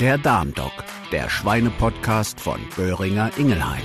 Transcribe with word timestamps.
Der 0.00 0.16
Darmdoc, 0.16 0.84
der 1.10 1.28
Schweinepodcast 1.28 2.38
von 2.38 2.60
Böhringer 2.76 3.32
Ingelheim. 3.36 3.82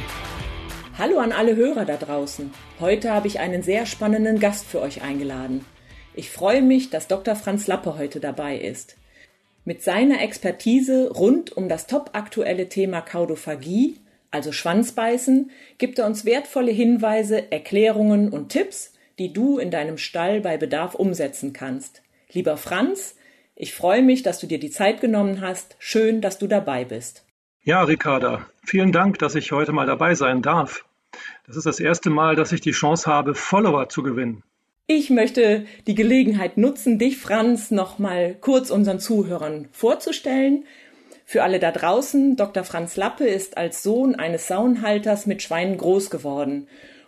Hallo 0.96 1.18
an 1.18 1.32
alle 1.32 1.56
Hörer 1.56 1.86
da 1.86 1.98
draußen. 1.98 2.54
Heute 2.80 3.12
habe 3.12 3.26
ich 3.26 3.40
einen 3.40 3.64
sehr 3.64 3.88
spannenden 3.88 4.40
Gast 4.40 4.68
für 4.68 4.80
euch 4.80 5.02
eingeladen. 5.02 5.66
Ich 6.14 6.30
freue 6.30 6.62
mich, 6.62 6.92
dass 6.92 7.08
Dr. 7.08 7.36
Franz 7.36 7.66
Lappe 7.66 7.98
heute 7.98 8.20
dabei 8.20 8.60
ist. 8.60 8.96
Mit 9.66 9.82
seiner 9.82 10.22
Expertise 10.22 11.10
rund 11.10 11.58
um 11.58 11.68
das 11.68 11.88
topaktuelle 11.88 12.70
Thema 12.70 13.02
Kaudophagie, 13.02 13.98
also 14.30 14.52
Schwanzbeißen, 14.52 15.50
gibt 15.80 15.98
er 15.98 16.06
uns 16.06 16.26
wertvolle 16.26 16.72
Hinweise, 16.72 17.52
Erklärungen 17.52 18.30
und 18.30 18.50
Tipps, 18.50 18.94
die 19.18 19.34
du 19.34 19.58
in 19.58 19.72
deinem 19.72 19.98
Stall 19.98 20.42
bei 20.42 20.58
Bedarf 20.58 20.94
umsetzen 20.94 21.54
kannst. 21.54 22.04
Lieber 22.32 22.58
Franz, 22.58 23.16
ich 23.56 23.74
freue 23.74 24.02
mich, 24.02 24.24
dass 24.24 24.40
du 24.40 24.48
dir 24.48 24.60
die 24.60 24.72
Zeit 24.72 25.02
genommen 25.02 25.42
hast. 25.42 25.76
Schön, 25.80 26.22
dass 26.22 26.40
du 26.40 26.48
dabei 26.48 26.86
bist. 26.86 27.26
Ja, 27.62 27.84
Ricarda, 27.84 28.46
vielen 28.66 28.92
Dank, 28.92 29.20
dass 29.20 29.36
ich 29.36 29.52
heute 29.52 29.72
mal 29.72 29.86
dabei 29.86 30.16
sein 30.16 30.42
darf. 30.42 30.86
Das 31.46 31.56
ist 31.56 31.66
das 31.66 31.80
erste 31.80 32.10
Mal, 32.10 32.36
dass 32.36 32.52
ich 32.52 32.62
die 32.62 32.72
Chance 32.72 33.10
habe, 33.10 33.36
Follower 33.36 33.90
zu 33.90 34.04
gewinnen. 34.04 34.44
Ich 34.88 35.10
möchte 35.10 35.66
die 35.88 35.96
Gelegenheit 35.96 36.58
nutzen, 36.58 37.00
dich, 37.00 37.18
Franz, 37.18 37.72
noch 37.72 38.00
mal 38.00 38.36
kurz 38.42 38.70
unseren 38.70 39.00
Zuhörern 39.00 39.70
vorzustellen. 39.72 40.66
Für 41.26 41.44
alle 41.44 41.60
da 41.60 41.72
draußen, 41.72 42.36
Dr. 42.36 42.66
Franz 42.66 42.98
Lappe 42.98 43.26
ist 43.26 43.56
als 43.56 43.82
Sohn 43.82 44.16
eines 44.16 44.48
Saunhalters 44.48 45.26
mit 45.26 45.42
Schweinen 45.42 45.78
groß 45.78 46.10
geworden. 46.10 46.68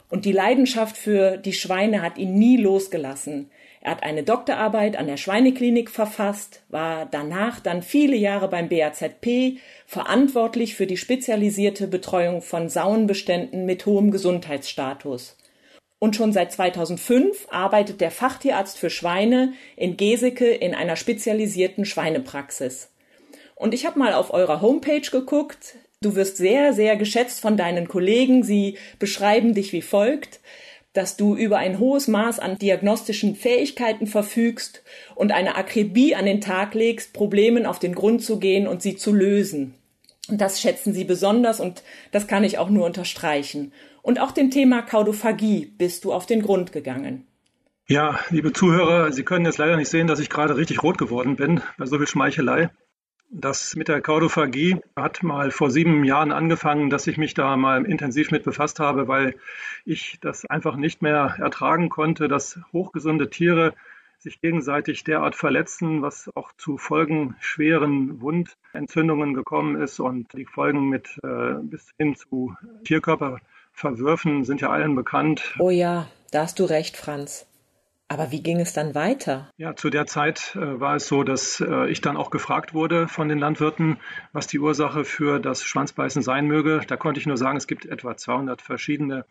Und 0.10 0.24
die 0.24 0.32
Leidenschaft 0.32 0.96
für 0.96 1.36
die 1.36 1.52
Schweine 1.52 2.02
hat 2.02 2.18
ihn 2.18 2.36
nie 2.36 2.56
losgelassen. 2.56 3.50
Er 3.86 3.92
hat 3.92 4.02
eine 4.02 4.24
Doktorarbeit 4.24 4.96
an 4.96 5.06
der 5.06 5.18
Schweineklinik 5.18 5.92
verfasst, 5.92 6.64
war 6.70 7.06
danach 7.06 7.60
dann 7.60 7.84
viele 7.84 8.16
Jahre 8.16 8.48
beim 8.48 8.68
BAZP 8.68 9.60
verantwortlich 9.86 10.74
für 10.74 10.88
die 10.88 10.98
spezialisierte 10.98 11.86
Betreuung 11.86 12.42
von 12.42 12.68
Sauenbeständen 12.68 13.68
mit 13.68 13.86
hohem 13.86 14.10
Gesundheitsstatus. 14.10 15.38
Und 16.00 16.16
schon 16.16 16.34
seit 16.34 16.52
2005 16.52 17.46
arbeitet 17.52 18.02
der 18.02 18.10
Fachtierarzt 18.10 18.80
für 18.80 18.90
Schweine 18.90 19.54
in 19.76 19.98
Geseke 19.98 20.50
in 20.50 20.74
einer 20.74 20.96
spezialisierten 20.96 21.86
Schweinepraxis. 21.86 22.90
Und 23.54 23.76
ich 23.76 23.86
habe 23.86 24.00
mal 24.00 24.14
auf 24.14 24.34
eurer 24.34 24.62
Homepage 24.62 25.08
geguckt. 25.12 25.76
Du 26.02 26.16
wirst 26.16 26.38
sehr, 26.38 26.74
sehr 26.74 26.96
geschätzt 26.96 27.40
von 27.40 27.56
deinen 27.56 27.88
Kollegen. 27.88 28.42
Sie 28.42 28.80
beschreiben 28.98 29.54
dich 29.54 29.74
wie 29.74 29.84
folgt 29.84 30.40
dass 30.96 31.18
du 31.18 31.36
über 31.36 31.58
ein 31.58 31.78
hohes 31.78 32.08
Maß 32.08 32.40
an 32.40 32.58
diagnostischen 32.58 33.36
Fähigkeiten 33.36 34.08
verfügst 34.08 34.82
und 35.14 35.32
eine 35.32 35.56
Akribie 35.56 36.16
an 36.16 36.26
den 36.26 36.42
Tag 36.42 36.74
legst, 36.74 37.14
Problemen 37.14 37.66
auf 37.66 37.80
den 37.80 37.94
Grund 37.94 38.24
zu 38.24 38.40
gehen 38.40 38.66
und 38.66 38.82
sie 38.82 38.96
zu 38.96 39.14
lösen. 39.14 39.76
Und 40.30 40.42
das 40.42 40.60
schätzen 40.60 40.94
sie 40.94 41.04
besonders 41.04 41.60
und 41.60 41.84
das 42.12 42.28
kann 42.28 42.44
ich 42.44 42.58
auch 42.58 42.70
nur 42.70 42.86
unterstreichen. 42.86 43.74
Und 44.02 44.20
auch 44.20 44.32
dem 44.32 44.52
Thema 44.52 44.82
Kaudophagie 44.82 45.66
bist 45.78 46.06
du 46.06 46.14
auf 46.14 46.26
den 46.26 46.42
Grund 46.42 46.72
gegangen. 46.72 47.28
Ja, 47.88 48.20
liebe 48.30 48.52
Zuhörer, 48.52 49.12
Sie 49.12 49.24
können 49.24 49.46
jetzt 49.46 49.60
leider 49.60 49.78
nicht 49.78 49.90
sehen, 49.90 50.08
dass 50.08 50.20
ich 50.20 50.30
gerade 50.30 50.58
richtig 50.58 50.82
rot 50.82 50.98
geworden 50.98 51.36
bin 51.36 51.62
bei 51.78 51.86
so 51.86 51.98
viel 51.98 52.08
Schmeichelei. 52.08 52.72
Das 53.38 53.76
mit 53.76 53.90
der 53.90 54.00
Kaudophagie 54.00 54.78
hat 54.96 55.22
mal 55.22 55.52
vor 55.52 55.70
sieben 55.70 56.06
Jahren 56.06 56.32
angefangen, 56.32 56.90
dass 56.90 57.06
ich 57.06 57.18
mich 57.18 57.34
da 57.34 57.58
mal 57.58 57.86
intensiv 57.86 58.32
mit 58.32 58.46
befasst 58.46 58.80
habe, 58.80 59.10
weil 59.10 59.36
ich 59.84 60.20
das 60.22 60.46
einfach 60.46 60.78
nicht 60.78 61.02
mehr 61.02 61.36
ertragen 61.38 61.90
konnte, 61.90 62.30
dass 62.30 62.58
hochgesunde 62.72 63.30
Tiere 63.30 63.74
sich 64.20 64.40
gegenseitig 64.40 65.04
derart 65.04 65.36
verletzen, 65.36 66.02
was 66.02 66.32
auch 66.34 66.54
zu 66.54 66.78
folgenschweren 66.78 68.22
Wundentzündungen 68.22 69.34
gekommen 69.34 69.82
ist 69.82 70.00
und 70.00 70.32
die 70.32 70.46
Folgen 70.46 70.88
mit 70.88 71.20
äh, 71.22 71.56
bis 71.62 71.90
hin 71.98 72.16
zu 72.16 72.56
Tierkörperverwürfen 72.86 74.46
sind 74.46 74.62
ja 74.62 74.70
allen 74.70 74.96
bekannt. 74.96 75.56
Oh 75.60 75.72
ja, 75.72 76.08
da 76.32 76.44
hast 76.44 76.60
du 76.60 76.64
recht, 76.64 76.96
Franz. 76.96 77.46
Aber 78.08 78.32
wie 78.32 78.44
ging 78.44 78.60
es 78.60 78.74
dann 78.74 78.94
weiter? 78.94 79.50
Ja, 79.58 79.76
zu 79.76 79.90
der 79.90 80.06
Zeit 80.06 80.56
äh, 80.56 80.80
war 80.80 80.96
es 80.96 81.08
so, 81.08 81.24
dass 81.24 81.60
äh, 81.60 81.90
ich 81.90 82.02
dann 82.02 82.18
auch 82.18 82.30
gefragt 82.30 82.74
wurde 82.74 83.08
von 83.08 83.30
den 83.30 83.40
Landwirten, 83.40 83.98
was 84.32 84.46
die 84.46 84.60
Ursache 84.60 85.06
für 85.06 85.40
das 85.40 85.64
Schwanzbeißen 85.64 86.22
sein 86.22 86.46
möge. 86.46 86.82
Da 86.88 86.98
konnte 86.98 87.20
ich 87.20 87.26
nur 87.26 87.38
sagen, 87.38 87.58
es 87.58 87.66
gibt 87.66 87.86
etwa 87.86 88.16
200 88.16 88.62
verschiedene 88.62 89.26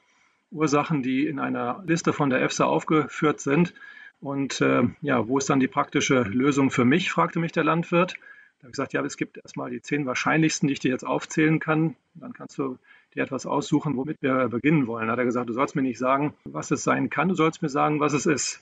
Ursachen, 0.51 1.03
die 1.03 1.27
in 1.27 1.39
einer 1.39 1.85
Liste 1.87 2.13
von 2.13 2.31
der 2.31 2.43
EFSA 2.43 2.65
aufgeführt 2.65 3.41
sind. 3.41 3.75
Und 4.21 4.61
äh, 4.61 4.83
ja, 5.03 5.29
wo 5.29 5.39
ist 5.39 5.51
dann 5.51 5.61
die 5.61 5.69
praktische 5.69 6.23
Lösung 6.23 6.71
für 6.71 6.85
mich, 6.85 7.13
fragte 7.13 7.39
mich 7.39 7.53
der 7.53 7.65
Landwirt. 7.65 8.15
Da 8.15 8.63
habe 8.63 8.69
ich 8.69 8.73
gesagt, 8.73 8.93
ja, 8.93 9.05
es 9.05 9.17
gibt 9.17 9.37
erstmal 9.37 9.71
die 9.71 9.83
zehn 9.83 10.07
wahrscheinlichsten, 10.07 10.67
die 10.67 10.73
ich 10.73 10.81
dir 10.81 10.91
jetzt 10.91 11.07
aufzählen 11.07 11.61
kann. 11.61 11.95
Dann 12.15 12.33
kannst 12.33 12.59
du 12.59 12.79
dir 13.15 13.23
etwas 13.23 13.47
aussuchen, 13.47 13.97
womit 13.97 14.23
wir 14.23 14.49
beginnen 14.49 14.87
wollen. 14.87 15.11
Hat 15.11 15.19
er 15.19 15.25
gesagt, 15.25 15.49
du 15.49 15.53
sollst 15.53 15.77
mir 15.77 15.83
nicht 15.83 15.99
sagen, 15.99 16.35
was 16.45 16.71
es 16.71 16.85
sein 16.85 17.11
kann, 17.11 17.29
du 17.29 17.35
sollst 17.35 17.63
mir 17.63 17.69
sagen, 17.69 18.01
was 18.01 18.13
es 18.13 18.27
ist. 18.27 18.61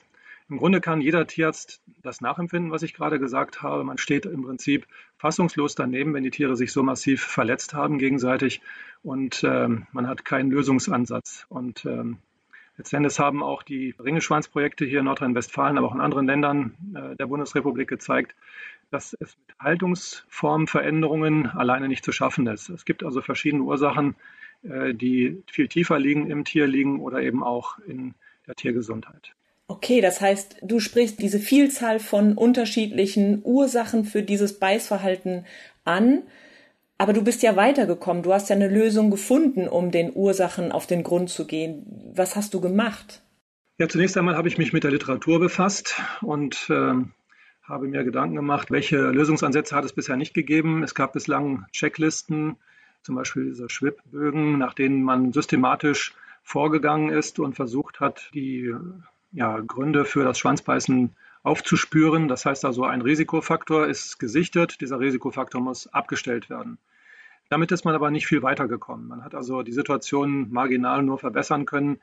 Im 0.49 0.57
Grunde 0.57 0.81
kann 0.81 0.99
jeder 0.99 1.25
Tierarzt 1.25 1.81
das 2.01 2.19
nachempfinden, 2.19 2.71
was 2.71 2.83
ich 2.83 2.93
gerade 2.93 3.17
gesagt 3.17 3.61
habe. 3.61 3.83
Man 3.83 3.97
steht 3.97 4.25
im 4.25 4.43
Prinzip 4.43 4.85
fassungslos 5.17 5.73
daneben, 5.73 6.13
wenn 6.13 6.23
die 6.23 6.31
Tiere 6.31 6.57
sich 6.57 6.73
so 6.73 6.83
massiv 6.83 7.23
verletzt 7.23 7.73
haben 7.73 7.97
gegenseitig 7.97 8.61
und 9.03 9.43
ähm, 9.45 9.87
man 9.93 10.07
hat 10.07 10.25
keinen 10.25 10.51
Lösungsansatz. 10.51 11.45
Und 11.49 11.85
ähm, 11.85 12.17
Letztendlich 12.77 13.19
haben 13.19 13.43
auch 13.43 13.61
die 13.61 13.93
Ringeschwanzprojekte 14.03 14.85
hier 14.85 14.99
in 14.99 15.05
Nordrhein-Westfalen, 15.05 15.77
aber 15.77 15.87
auch 15.87 15.93
in 15.93 16.01
anderen 16.01 16.25
Ländern 16.25 16.73
äh, 16.95 17.15
der 17.15 17.27
Bundesrepublik 17.27 17.87
gezeigt, 17.87 18.35
dass 18.89 19.15
es 19.19 19.37
mit 19.47 19.59
Haltungsformveränderungen 19.59 21.47
alleine 21.47 21.87
nicht 21.87 22.03
zu 22.03 22.11
schaffen 22.11 22.47
ist. 22.47 22.69
Es 22.69 22.85
gibt 22.85 23.03
also 23.03 23.21
verschiedene 23.21 23.61
Ursachen, 23.63 24.15
die 24.63 25.43
viel 25.51 25.67
tiefer 25.67 25.99
liegen 25.99 26.29
im 26.29 26.45
Tier 26.45 26.67
liegen 26.67 26.99
oder 27.01 27.21
eben 27.21 27.43
auch 27.43 27.79
in 27.79 28.13
der 28.47 28.55
Tiergesundheit. 28.55 29.33
Okay, 29.67 30.01
das 30.01 30.21
heißt, 30.21 30.57
du 30.61 30.79
sprichst 30.79 31.19
diese 31.19 31.39
Vielzahl 31.39 31.99
von 31.99 32.33
unterschiedlichen 32.37 33.41
Ursachen 33.43 34.05
für 34.05 34.21
dieses 34.21 34.59
Beißverhalten 34.59 35.45
an. 35.85 36.23
Aber 36.97 37.13
du 37.13 37.23
bist 37.23 37.43
ja 37.43 37.55
weitergekommen. 37.55 38.23
Du 38.23 38.33
hast 38.33 38.49
ja 38.49 38.55
eine 38.55 38.67
Lösung 38.67 39.09
gefunden, 39.09 39.67
um 39.67 39.91
den 39.91 40.11
Ursachen 40.13 40.71
auf 40.71 40.85
den 40.85 41.03
Grund 41.03 41.29
zu 41.29 41.47
gehen. 41.47 41.85
Was 42.13 42.35
hast 42.35 42.53
du 42.53 42.61
gemacht? 42.61 43.21
Ja, 43.79 43.89
zunächst 43.89 44.17
einmal 44.17 44.37
habe 44.37 44.47
ich 44.47 44.57
mich 44.57 44.73
mit 44.73 44.83
der 44.83 44.91
Literatur 44.91 45.39
befasst 45.39 45.99
und 46.21 46.69
äh, 46.69 46.93
habe 47.63 47.87
mir 47.87 48.03
Gedanken 48.03 48.35
gemacht, 48.35 48.69
welche 48.69 48.97
Lösungsansätze 48.97 49.75
hat 49.75 49.85
es 49.85 49.93
bisher 49.93 50.17
nicht 50.17 50.33
gegeben. 50.33 50.83
Es 50.83 50.93
gab 50.93 51.13
bislang 51.13 51.65
Checklisten, 51.71 52.57
zum 53.03 53.15
Beispiel 53.15 53.45
diese 53.45 53.69
Schwibbögen, 53.69 54.57
nach 54.57 54.73
denen 54.73 55.03
man 55.03 55.33
systematisch 55.33 56.15
vorgegangen 56.41 57.09
ist 57.09 57.39
und 57.39 57.55
versucht 57.55 57.99
hat, 57.99 58.29
die 58.33 58.73
ja, 59.31 59.59
Gründe 59.59 60.05
für 60.05 60.23
das 60.23 60.37
Schwanzbeißen 60.39 61.15
aufzuspüren. 61.43 62.27
Das 62.27 62.45
heißt 62.45 62.65
also, 62.65 62.85
ein 62.85 63.01
Risikofaktor 63.01 63.87
ist 63.87 64.19
gesichtet, 64.19 64.81
dieser 64.81 64.99
Risikofaktor 64.99 65.61
muss 65.61 65.87
abgestellt 65.87 66.49
werden. 66.49 66.77
Damit 67.49 67.71
ist 67.71 67.85
man 67.85 67.93
aber 67.93 68.09
nicht 68.09 68.25
viel 68.25 68.41
weitergekommen. 68.41 69.07
Man 69.07 69.23
hat 69.23 69.35
also 69.35 69.61
die 69.61 69.73
Situation 69.73 70.51
marginal 70.51 71.03
nur 71.03 71.19
verbessern 71.19 71.65
können. 71.65 71.99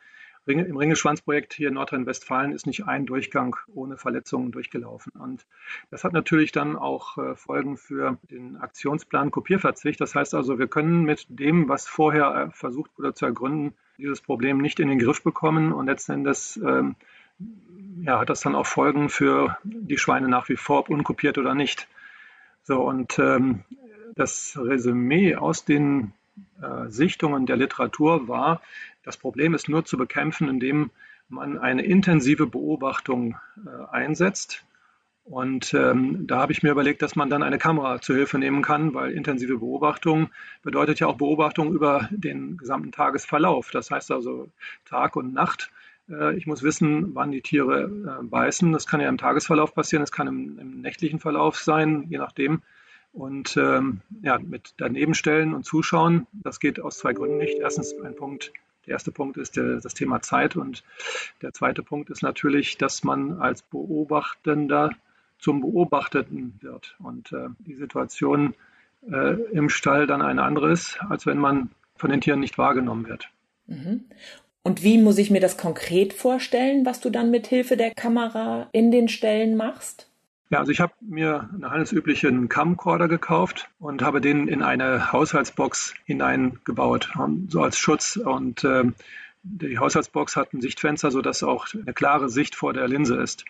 Im 0.46 0.76
Ringeschwanzprojekt 0.76 1.52
hier 1.52 1.68
in 1.68 1.74
Nordrhein-Westfalen 1.74 2.52
ist 2.52 2.66
nicht 2.66 2.86
ein 2.86 3.06
Durchgang 3.06 3.56
ohne 3.74 3.96
Verletzungen 3.96 4.52
durchgelaufen. 4.52 5.12
Und 5.12 5.46
das 5.90 6.02
hat 6.02 6.12
natürlich 6.12 6.50
dann 6.50 6.76
auch 6.76 7.18
äh, 7.18 7.36
Folgen 7.36 7.76
für 7.76 8.18
den 8.30 8.56
Aktionsplan 8.56 9.30
Kopierverzicht. 9.30 10.00
Das 10.00 10.14
heißt 10.14 10.34
also, 10.34 10.58
wir 10.58 10.66
können 10.66 11.02
mit 11.02 11.26
dem, 11.28 11.68
was 11.68 11.86
vorher 11.86 12.34
äh, 12.34 12.50
versucht 12.52 12.90
wurde 12.98 13.14
zu 13.14 13.26
ergründen, 13.26 13.74
dieses 13.98 14.22
Problem 14.22 14.58
nicht 14.58 14.80
in 14.80 14.88
den 14.88 14.98
Griff 14.98 15.22
bekommen 15.22 15.72
und 15.72 15.86
letzten 15.86 16.12
Endes 16.12 16.56
ähm, 16.56 16.96
ja, 18.02 18.18
hat 18.18 18.30
das 18.30 18.40
dann 18.40 18.54
auch 18.54 18.66
Folgen 18.66 19.08
für 19.08 19.58
die 19.62 19.98
Schweine 19.98 20.28
nach 20.28 20.48
wie 20.48 20.56
vor, 20.56 20.80
ob 20.80 20.88
unkopiert 20.88 21.38
oder 21.38 21.54
nicht. 21.54 21.86
So, 22.62 22.80
und 22.80 23.18
ähm, 23.18 23.64
das 24.14 24.58
Resümee 24.60 25.36
aus 25.36 25.64
den 25.64 26.12
Sichtungen 26.88 27.46
der 27.46 27.56
Literatur 27.56 28.28
war, 28.28 28.60
das 29.02 29.16
Problem 29.16 29.54
ist 29.54 29.68
nur 29.68 29.84
zu 29.84 29.96
bekämpfen, 29.96 30.48
indem 30.48 30.90
man 31.28 31.58
eine 31.58 31.82
intensive 31.82 32.46
Beobachtung 32.46 33.36
äh, 33.64 33.70
einsetzt. 33.90 34.64
Und 35.24 35.74
ähm, 35.74 36.26
da 36.26 36.40
habe 36.40 36.52
ich 36.52 36.62
mir 36.62 36.72
überlegt, 36.72 37.02
dass 37.02 37.14
man 37.14 37.30
dann 37.30 37.42
eine 37.42 37.58
Kamera 37.58 38.00
zur 38.00 38.16
Hilfe 38.16 38.38
nehmen 38.38 38.62
kann, 38.62 38.94
weil 38.94 39.12
intensive 39.12 39.58
Beobachtung 39.58 40.30
bedeutet 40.62 40.98
ja 40.98 41.06
auch 41.06 41.16
Beobachtung 41.16 41.72
über 41.72 42.08
den 42.10 42.56
gesamten 42.56 42.90
Tagesverlauf. 42.90 43.70
Das 43.70 43.90
heißt 43.90 44.10
also 44.10 44.48
Tag 44.84 45.14
und 45.16 45.32
Nacht 45.32 45.70
äh, 46.10 46.36
ich 46.36 46.46
muss 46.46 46.62
wissen, 46.62 47.14
wann 47.14 47.30
die 47.30 47.42
Tiere 47.42 47.84
äh, 47.84 48.24
beißen. 48.24 48.72
Das 48.72 48.86
kann 48.86 49.00
ja 49.00 49.08
im 49.08 49.18
Tagesverlauf 49.18 49.74
passieren, 49.74 50.02
das 50.02 50.12
kann 50.12 50.26
im, 50.26 50.58
im 50.58 50.80
nächtlichen 50.80 51.20
Verlauf 51.20 51.58
sein, 51.58 52.06
je 52.08 52.18
nachdem. 52.18 52.62
Und 53.12 53.56
ähm, 53.56 54.00
ja, 54.22 54.38
mit 54.38 54.74
daneben 54.76 55.14
stellen 55.14 55.52
und 55.54 55.64
zuschauen, 55.64 56.26
das 56.32 56.60
geht 56.60 56.80
aus 56.80 56.98
zwei 56.98 57.12
Gründen 57.12 57.38
nicht. 57.38 57.58
Erstens 57.58 57.94
ein 58.00 58.14
Punkt, 58.14 58.52
der 58.86 58.92
erste 58.92 59.10
Punkt 59.10 59.36
ist 59.36 59.56
der, 59.56 59.80
das 59.80 59.94
Thema 59.94 60.22
Zeit 60.22 60.56
und 60.56 60.84
der 61.42 61.52
zweite 61.52 61.82
Punkt 61.82 62.08
ist 62.10 62.22
natürlich, 62.22 62.78
dass 62.78 63.02
man 63.02 63.40
als 63.40 63.62
Beobachtender 63.62 64.90
zum 65.38 65.60
Beobachteten 65.60 66.58
wird. 66.60 66.96
Und 66.98 67.32
äh, 67.32 67.48
die 67.58 67.74
Situation 67.74 68.54
äh, 69.10 69.34
im 69.52 69.68
Stall 69.68 70.06
dann 70.06 70.22
eine 70.22 70.42
andere 70.42 70.70
ist, 70.70 70.98
als 71.08 71.26
wenn 71.26 71.38
man 71.38 71.70
von 71.96 72.10
den 72.10 72.20
Tieren 72.20 72.40
nicht 72.40 72.58
wahrgenommen 72.58 73.08
wird. 73.08 73.28
Mhm. 73.66 74.04
Und 74.62 74.82
wie 74.82 74.98
muss 74.98 75.18
ich 75.18 75.30
mir 75.30 75.40
das 75.40 75.56
konkret 75.56 76.12
vorstellen, 76.12 76.84
was 76.84 77.00
du 77.00 77.10
dann 77.10 77.30
mit 77.30 77.46
Hilfe 77.46 77.76
der 77.76 77.92
Kamera 77.92 78.68
in 78.72 78.90
den 78.90 79.08
Ställen 79.08 79.56
machst? 79.56 80.09
Ja, 80.50 80.58
also 80.58 80.72
ich 80.72 80.80
habe 80.80 80.92
mir 81.00 81.48
einen 81.52 81.70
handelsüblichen 81.70 82.48
Camcorder 82.48 83.06
gekauft 83.06 83.70
und 83.78 84.02
habe 84.02 84.20
den 84.20 84.48
in 84.48 84.62
eine 84.64 85.12
Haushaltsbox 85.12 85.94
hineingebaut, 86.04 87.10
so 87.46 87.62
als 87.62 87.78
Schutz. 87.78 88.16
Und 88.16 88.64
äh, 88.64 88.84
die 89.44 89.78
Haushaltsbox 89.78 90.34
hat 90.34 90.52
ein 90.52 90.60
Sichtfenster, 90.60 91.12
sodass 91.12 91.44
auch 91.44 91.68
eine 91.72 91.94
klare 91.94 92.28
Sicht 92.28 92.56
vor 92.56 92.72
der 92.72 92.88
Linse 92.88 93.14
ist. 93.14 93.44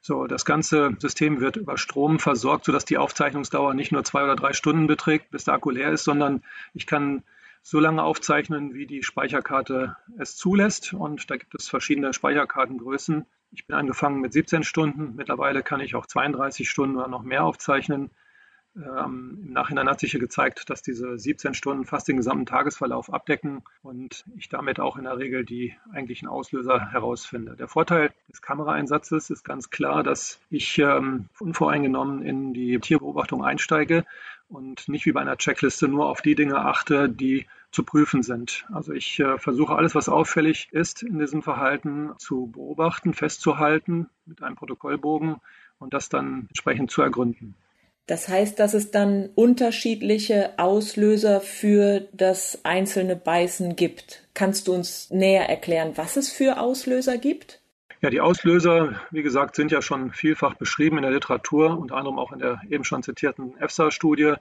So, 0.00 0.26
das 0.26 0.46
ganze 0.46 0.96
System 0.98 1.40
wird 1.40 1.56
über 1.56 1.76
Strom 1.76 2.18
versorgt, 2.18 2.64
sodass 2.64 2.86
die 2.86 2.96
Aufzeichnungsdauer 2.96 3.74
nicht 3.74 3.92
nur 3.92 4.04
zwei 4.04 4.24
oder 4.24 4.36
drei 4.36 4.54
Stunden 4.54 4.86
beträgt, 4.86 5.30
bis 5.30 5.44
der 5.44 5.54
Akku 5.54 5.68
leer 5.68 5.92
ist, 5.92 6.04
sondern 6.04 6.42
ich 6.72 6.86
kann 6.86 7.22
so 7.62 7.80
lange 7.80 8.02
aufzeichnen, 8.02 8.72
wie 8.72 8.86
die 8.86 9.02
Speicherkarte 9.02 9.96
es 10.16 10.36
zulässt. 10.36 10.94
Und 10.94 11.30
da 11.30 11.36
gibt 11.36 11.54
es 11.54 11.68
verschiedene 11.68 12.14
Speicherkartengrößen. 12.14 13.26
Ich 13.52 13.66
bin 13.66 13.76
angefangen 13.76 14.20
mit 14.20 14.32
17 14.32 14.64
Stunden. 14.64 15.14
Mittlerweile 15.16 15.62
kann 15.62 15.80
ich 15.80 15.94
auch 15.94 16.06
32 16.06 16.68
Stunden 16.68 16.96
oder 16.96 17.08
noch 17.08 17.22
mehr 17.22 17.44
aufzeichnen. 17.44 18.10
Ähm, 18.76 19.38
Im 19.46 19.52
Nachhinein 19.52 19.88
hat 19.88 20.00
sich 20.00 20.12
ja 20.12 20.18
gezeigt, 20.18 20.68
dass 20.68 20.82
diese 20.82 21.18
17 21.18 21.54
Stunden 21.54 21.86
fast 21.86 22.08
den 22.08 22.18
gesamten 22.18 22.44
Tagesverlauf 22.44 23.12
abdecken 23.12 23.62
und 23.82 24.24
ich 24.36 24.48
damit 24.50 24.80
auch 24.80 24.96
in 24.96 25.04
der 25.04 25.16
Regel 25.16 25.44
die 25.44 25.74
eigentlichen 25.92 26.28
Auslöser 26.28 26.90
herausfinde. 26.92 27.56
Der 27.56 27.68
Vorteil 27.68 28.10
des 28.28 28.42
Kameraeinsatzes 28.42 29.30
ist 29.30 29.44
ganz 29.44 29.70
klar, 29.70 30.02
dass 30.02 30.40
ich 30.50 30.78
ähm, 30.78 31.26
unvoreingenommen 31.40 32.22
in 32.22 32.52
die 32.52 32.78
Tierbeobachtung 32.78 33.42
einsteige 33.42 34.04
und 34.48 34.88
nicht 34.88 35.06
wie 35.06 35.12
bei 35.12 35.22
einer 35.22 35.38
Checkliste 35.38 35.88
nur 35.88 36.06
auf 36.06 36.20
die 36.20 36.34
Dinge 36.34 36.58
achte, 36.58 37.08
die 37.08 37.46
zu 37.76 37.84
prüfen 37.84 38.22
sind. 38.22 38.64
Also 38.72 38.92
ich 38.92 39.20
äh, 39.20 39.38
versuche 39.38 39.76
alles, 39.76 39.94
was 39.94 40.08
auffällig 40.08 40.68
ist 40.72 41.02
in 41.02 41.18
diesem 41.18 41.42
Verhalten 41.42 42.12
zu 42.16 42.46
beobachten, 42.46 43.12
festzuhalten 43.12 44.08
mit 44.24 44.42
einem 44.42 44.56
Protokollbogen 44.56 45.36
und 45.78 45.92
das 45.92 46.08
dann 46.08 46.46
entsprechend 46.48 46.90
zu 46.90 47.02
ergründen. 47.02 47.54
Das 48.06 48.28
heißt, 48.28 48.58
dass 48.58 48.72
es 48.72 48.92
dann 48.92 49.28
unterschiedliche 49.34 50.58
Auslöser 50.58 51.42
für 51.42 52.08
das 52.14 52.60
einzelne 52.64 53.14
Beißen 53.14 53.76
gibt. 53.76 54.26
Kannst 54.32 54.68
du 54.68 54.72
uns 54.72 55.10
näher 55.10 55.50
erklären, 55.50 55.92
was 55.96 56.16
es 56.16 56.32
für 56.32 56.58
Auslöser 56.58 57.18
gibt? 57.18 57.60
Ja, 58.00 58.08
die 58.08 58.22
Auslöser, 58.22 59.02
wie 59.10 59.22
gesagt, 59.22 59.54
sind 59.54 59.70
ja 59.70 59.82
schon 59.82 60.12
vielfach 60.12 60.54
beschrieben 60.54 60.96
in 60.96 61.02
der 61.02 61.12
Literatur, 61.12 61.78
unter 61.78 61.96
anderem 61.96 62.18
auch 62.18 62.32
in 62.32 62.38
der 62.38 62.60
eben 62.70 62.84
schon 62.84 63.02
zitierten 63.02 63.54
EFSA-Studie. 63.58 64.34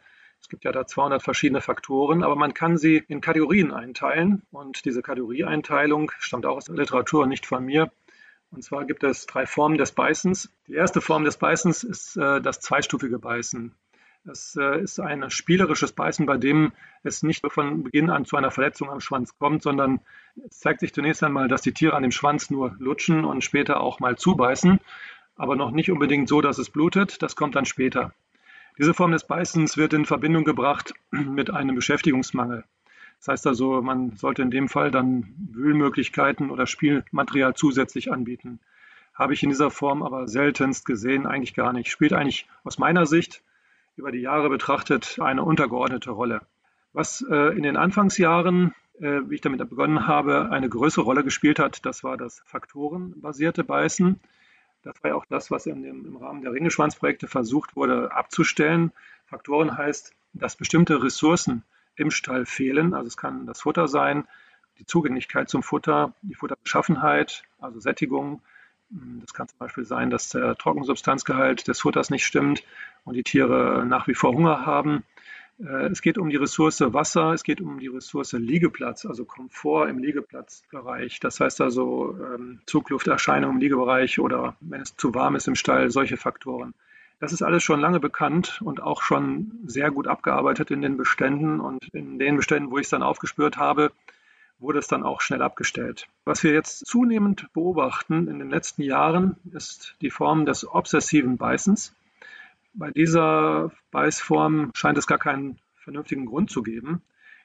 Es 0.45 0.50
gibt 0.50 0.63
ja 0.63 0.71
da 0.71 0.86
200 0.86 1.24
verschiedene 1.24 1.59
Faktoren, 1.59 2.21
aber 2.21 2.36
man 2.36 2.53
kann 2.53 2.77
sie 2.77 3.03
in 3.07 3.19
Kategorien 3.19 3.71
einteilen. 3.71 4.44
Und 4.51 4.86
diese 4.86 5.01
Kategorieeinteilung 5.01 6.12
stammt 6.19 6.45
auch 6.45 6.57
aus 6.57 6.65
der 6.65 6.75
Literatur 6.75 7.24
und 7.24 7.30
nicht 7.30 7.47
von 7.47 7.65
mir. 7.65 7.92
Und 8.51 8.63
zwar 8.63 8.86
gibt 8.86 9.03
es 9.03 9.25
drei 9.25 9.47
Formen 9.47 9.80
des 9.80 9.94
Beißens. 9.94 10.51
Die 10.68 10.75
erste 10.75 11.01
Form 11.01 11.24
des 11.24 11.38
Beißens 11.38 11.83
ist 11.83 12.15
äh, 12.18 12.42
das 12.42 12.59
zweistufige 12.59 13.18
Beißen. 13.18 13.74
Das 14.24 14.56
äh, 14.56 14.81
ist 14.81 15.00
ein 15.00 15.31
spielerisches 15.31 15.94
Beißen, 15.94 16.27
bei 16.27 16.38
dem 16.38 16.74
es 17.01 17.24
nicht 17.24 17.44
von 17.51 17.81
Beginn 17.81 18.12
an 18.12 18.25
zu 18.25 18.38
einer 18.38 18.51
Verletzung 18.51 18.92
am 18.92 19.00
Schwanz 19.00 19.36
kommt, 19.39 19.63
sondern 19.63 20.00
es 20.47 20.59
zeigt 20.59 20.81
sich 20.81 20.94
zunächst 20.94 21.24
einmal, 21.24 21.47
dass 21.47 21.63
die 21.63 21.74
Tiere 21.74 21.95
an 21.95 22.03
dem 22.03 22.12
Schwanz 22.12 22.51
nur 22.51 22.75
lutschen 22.77 23.25
und 23.25 23.44
später 23.44 23.81
auch 23.81 24.00
mal 24.00 24.15
zubeißen, 24.15 24.80
aber 25.38 25.56
noch 25.56 25.71
nicht 25.71 25.89
unbedingt 25.89 26.30
so, 26.30 26.39
dass 26.39 26.59
es 26.59 26.69
blutet. 26.69 27.24
Das 27.24 27.36
kommt 27.36 27.56
dann 27.56 27.65
später. 27.65 28.13
Diese 28.77 28.94
Form 28.94 29.12
des 29.12 29.25
Beißens 29.25 29.77
wird 29.77 29.94
in 29.94 30.06
Verbindung 30.06 30.44
gebracht 30.44 30.94
mit 31.12 31.50
einem 31.50 31.75
Beschäftigungsmangel. 31.75 32.66
Das 33.19 33.30
heißt 33.30 33.48
also, 33.48 33.81
man 33.81 34.16
sollte 34.18 34.42
in 34.42 34.51
dem 34.51 34.68
Fall 34.68 34.92
dann 34.92 35.33
Wühlmöglichkeiten 35.51 36.50
oder 36.50 36.68
Spielmaterial 36.68 37.56
zusätzlich 37.56 38.12
anbieten. 38.12 38.60
Habe 39.13 39.33
ich 39.33 39.44
in 39.44 39.50
dieser 39.50 39.72
Form 39.72 40.04
aber 40.04 40.27
seltenst 40.27 40.86
gesehen, 40.86 41.25
eigentlich 41.25 41.54
gar 41.54 41.72
nicht. 41.72 41.89
Spielt 41.89 42.13
eigentlich 42.13 42.48
aus 42.63 42.77
meiner 42.77 43.06
Sicht 43.06 43.42
über 43.95 44.12
die 44.12 44.19
Jahre 44.19 44.50
betrachtet 44.50 45.19
eine 45.21 45.44
untergeordnete 45.44 46.12
Rolle. 46.12 46.42
Was 46.92 47.25
äh, 47.30 47.56
in 47.56 47.63
den 47.63 47.78
Anfangsjahren, 47.78 48.74
äh, 49.00 49.21
wie 49.28 49.36
ich 49.36 49.42
damit 49.42 49.68
begonnen 49.69 50.06
habe, 50.06 50.51
eine 50.51 50.68
größere 50.68 51.06
Rolle 51.06 51.24
gespielt 51.24 51.60
hat, 51.60 51.86
das 51.86 52.04
war 52.04 52.18
das 52.18 52.42
faktorenbasierte 52.45 53.63
Beißen. 53.63 54.19
Das 54.85 55.03
war 55.03 55.11
ja 55.11 55.17
auch 55.17 55.25
das, 55.25 55.49
was 55.49 55.65
in 55.65 55.81
dem, 55.81 56.05
im 56.05 56.15
Rahmen 56.15 56.43
der 56.43 56.53
Ringeschwanzprojekte 56.53 57.27
versucht 57.27 57.75
wurde 57.75 58.11
abzustellen. 58.11 58.91
Faktoren 59.25 59.75
heißt, 59.77 60.13
dass 60.33 60.55
bestimmte 60.55 61.03
Ressourcen 61.03 61.63
im 61.95 62.11
Stall 62.11 62.45
fehlen. 62.45 62.93
Also 62.93 63.07
es 63.07 63.17
kann 63.17 63.47
das 63.47 63.61
Futter 63.61 63.87
sein, 63.87 64.27
die 64.77 64.85
Zugänglichkeit 64.85 65.49
zum 65.49 65.63
Futter, 65.63 66.13
die 66.21 66.35
Futterbeschaffenheit, 66.35 67.43
also 67.59 67.79
Sättigung. 67.79 68.41
Das 68.89 69.33
kann 69.33 69.47
zum 69.47 69.57
Beispiel 69.57 69.85
sein, 69.85 70.11
dass 70.11 70.29
der 70.29 70.55
Trockensubstanzgehalt 70.55 71.67
des 71.67 71.79
Futters 71.79 72.11
nicht 72.11 72.25
stimmt 72.25 72.63
und 73.05 73.15
die 73.15 73.23
Tiere 73.23 73.85
nach 73.87 74.07
wie 74.07 74.13
vor 74.13 74.33
Hunger 74.33 74.67
haben. 74.67 75.03
Äh, 75.60 75.88
es 75.88 76.02
geht 76.02 76.18
um 76.18 76.30
die 76.30 76.36
Ressource 76.36 76.81
Wasser, 76.81 77.34
es 77.34 77.44
geht 77.44 77.62
um 77.62 77.80
die 77.80 77.88
Ressource 77.88 78.34
Liegeplatz, 78.34 79.06
also 79.06 79.25
Komfort 79.25 79.90
im 79.90 80.00
Liegeplatzbereich. 80.00 81.19
Das 81.19 81.40
heißt 81.40 81.62
also 81.62 82.18
ähm, 82.19 82.62
Zuglufterscheinungen 82.66 83.57
im 83.57 83.62
Liegebereich 83.62 84.19
oder 84.19 84.56
wenn 84.60 84.81
es 84.81 84.96
zu 84.96 85.13
warm 85.13 85.36
ist 85.36 85.48
im 85.48 85.56
Stall, 85.56 85.90
solche 85.92 86.18
Faktoren. 86.18 86.74
Das 87.19 87.31
ist 87.31 87.42
alles 87.42 87.63
schon 87.63 87.80
lange 87.80 88.00
bekannt 88.00 88.62
und 88.63 88.81
auch 88.81 89.02
schon 89.02 89.60
sehr 89.66 89.90
gut 89.90 90.07
abgearbeitet 90.07 90.69
in 90.69 90.81
den 90.81 90.98
Beständen. 90.98 91.62
Und 91.62 91.88
in 91.94 92.19
den 92.19 92.36
Beständen, 92.36 92.72
wo 92.72 92.78
ich 92.78 92.86
es 92.86 92.90
dann 92.90 93.04
aufgespürt 93.04 93.57
habe, 93.57 93.92
wurde 94.60 94.80
es 94.80 94.88
dann 94.88 95.04
auch 95.04 95.22
schnell 95.22 95.42
abgestellt. 95.42 96.07
Was 96.25 96.44
wir 96.44 96.52
jetzt 96.52 96.86
zunehmend 96.86 97.52
beobachten 97.54 98.28
in 98.28 98.40
den 98.40 98.50
letzten 98.50 98.81
Jahren, 98.81 99.38
ist 99.54 99.96
die 100.02 100.10
Form 100.10 100.46
des 100.46 100.68
obsessiven 100.68 101.38
Beißens. 101.38 101.94
Bei 102.77 102.92
dieser 102.92 103.72
Beißform 103.92 104.72
scheint 104.75 104.98
es 104.98 105.07
gar 105.07 105.18
keinen 105.18 105.60
vernünftigen 105.75 106.25
Grund 106.25 106.50
zu 106.50 106.62
geben. 106.62 107.01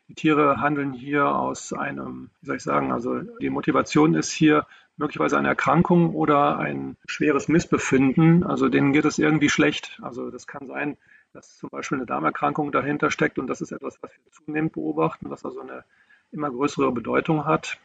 Die 0.09 0.15
Tiere 0.15 0.61
handeln 0.61 0.93
hier 0.93 1.29
aus 1.29 1.73
einem, 1.73 2.31
wie 2.41 2.47
soll 2.47 2.57
ich 2.57 2.65
sagen, 2.65 2.91
also 2.91 3.21
die 3.41 3.49
Motivation 3.51 4.15
ist 4.15 4.33
hier 4.33 4.67
möglicherweise 4.97 5.39
eine 5.39 5.47
Erkrankung 5.47 6.17
oder 6.17 6.59
ein 6.59 6.97
schweres 7.07 7.47
Missbefinden. 7.47 8.43
Also 8.43 8.69
denen 8.69 8.93
geht 8.93 9.05
es 9.05 9.19
irgendwie 9.19 9.49
schlecht. 9.49 10.01
Also 10.03 10.33
das 10.33 10.49
kann 10.49 10.67
sein, 10.67 10.97
dass 11.33 11.59
zum 11.59 11.71
Beispiel 11.71 11.99
eine 11.99 12.07
Darmerkrankung 12.07 12.73
dahinter 12.73 13.13
steckt 13.13 13.39
und 13.39 13.47
das 13.47 13.61
ist 13.61 13.71
etwas, 13.71 14.03
was 14.03 14.11
wir 14.11 14.33
zunehmend 14.33 14.73
beobachten, 14.73 15.31
was 15.31 15.45
also 15.45 15.61
eine 15.61 15.85
immer 16.33 16.51
größere 16.51 16.91
Bedeutung 16.91 17.45
hat. 17.45 17.79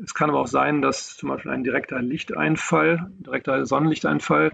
Es 0.00 0.14
kann 0.14 0.30
aber 0.30 0.38
auch 0.38 0.46
sein, 0.46 0.80
dass 0.80 1.16
zum 1.16 1.28
Beispiel 1.28 1.50
ein 1.50 1.64
direkter 1.64 2.00
Lichteinfall, 2.00 3.10
direkter 3.18 3.66
Sonnenlichteinfall 3.66 4.52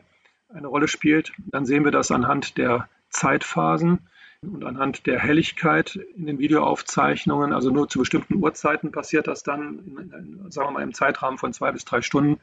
eine 0.54 0.68
Rolle 0.68 0.88
spielt. 0.88 1.32
Dann 1.50 1.66
sehen 1.66 1.84
wir 1.84 1.92
das 1.92 2.10
anhand 2.10 2.58
der 2.58 2.88
Zeitphasen 3.10 4.00
und 4.42 4.64
anhand 4.64 5.06
der 5.06 5.18
Helligkeit 5.18 5.98
in 6.16 6.26
den 6.26 6.38
Videoaufzeichnungen, 6.38 7.52
also 7.52 7.70
nur 7.70 7.88
zu 7.88 8.00
bestimmten 8.00 8.42
Uhrzeiten 8.42 8.92
passiert 8.92 9.26
das 9.26 9.42
dann, 9.42 9.78
in, 9.96 10.50
sagen 10.50 10.68
wir 10.68 10.72
mal, 10.72 10.82
im 10.82 10.94
Zeitrahmen 10.94 11.38
von 11.38 11.52
zwei 11.52 11.72
bis 11.72 11.84
drei 11.84 12.02
Stunden. 12.02 12.40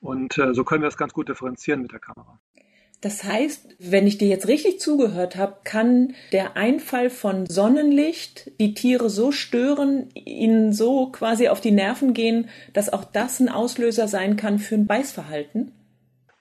Und 0.00 0.38
äh, 0.38 0.54
so 0.54 0.64
können 0.64 0.82
wir 0.82 0.88
das 0.88 0.96
ganz 0.96 1.12
gut 1.12 1.28
differenzieren 1.28 1.82
mit 1.82 1.92
der 1.92 2.00
Kamera. 2.00 2.38
Das 3.02 3.24
heißt, 3.24 3.76
wenn 3.78 4.06
ich 4.06 4.16
dir 4.16 4.28
jetzt 4.28 4.48
richtig 4.48 4.80
zugehört 4.80 5.36
habe, 5.36 5.58
kann 5.64 6.14
der 6.32 6.56
Einfall 6.56 7.10
von 7.10 7.46
Sonnenlicht 7.46 8.50
die 8.58 8.72
Tiere 8.72 9.10
so 9.10 9.32
stören, 9.32 10.08
ihnen 10.14 10.72
so 10.72 11.06
quasi 11.12 11.48
auf 11.48 11.60
die 11.60 11.72
Nerven 11.72 12.14
gehen, 12.14 12.48
dass 12.72 12.90
auch 12.90 13.04
das 13.04 13.38
ein 13.38 13.50
Auslöser 13.50 14.08
sein 14.08 14.36
kann 14.36 14.58
für 14.58 14.76
ein 14.76 14.86
Beißverhalten? 14.86 15.72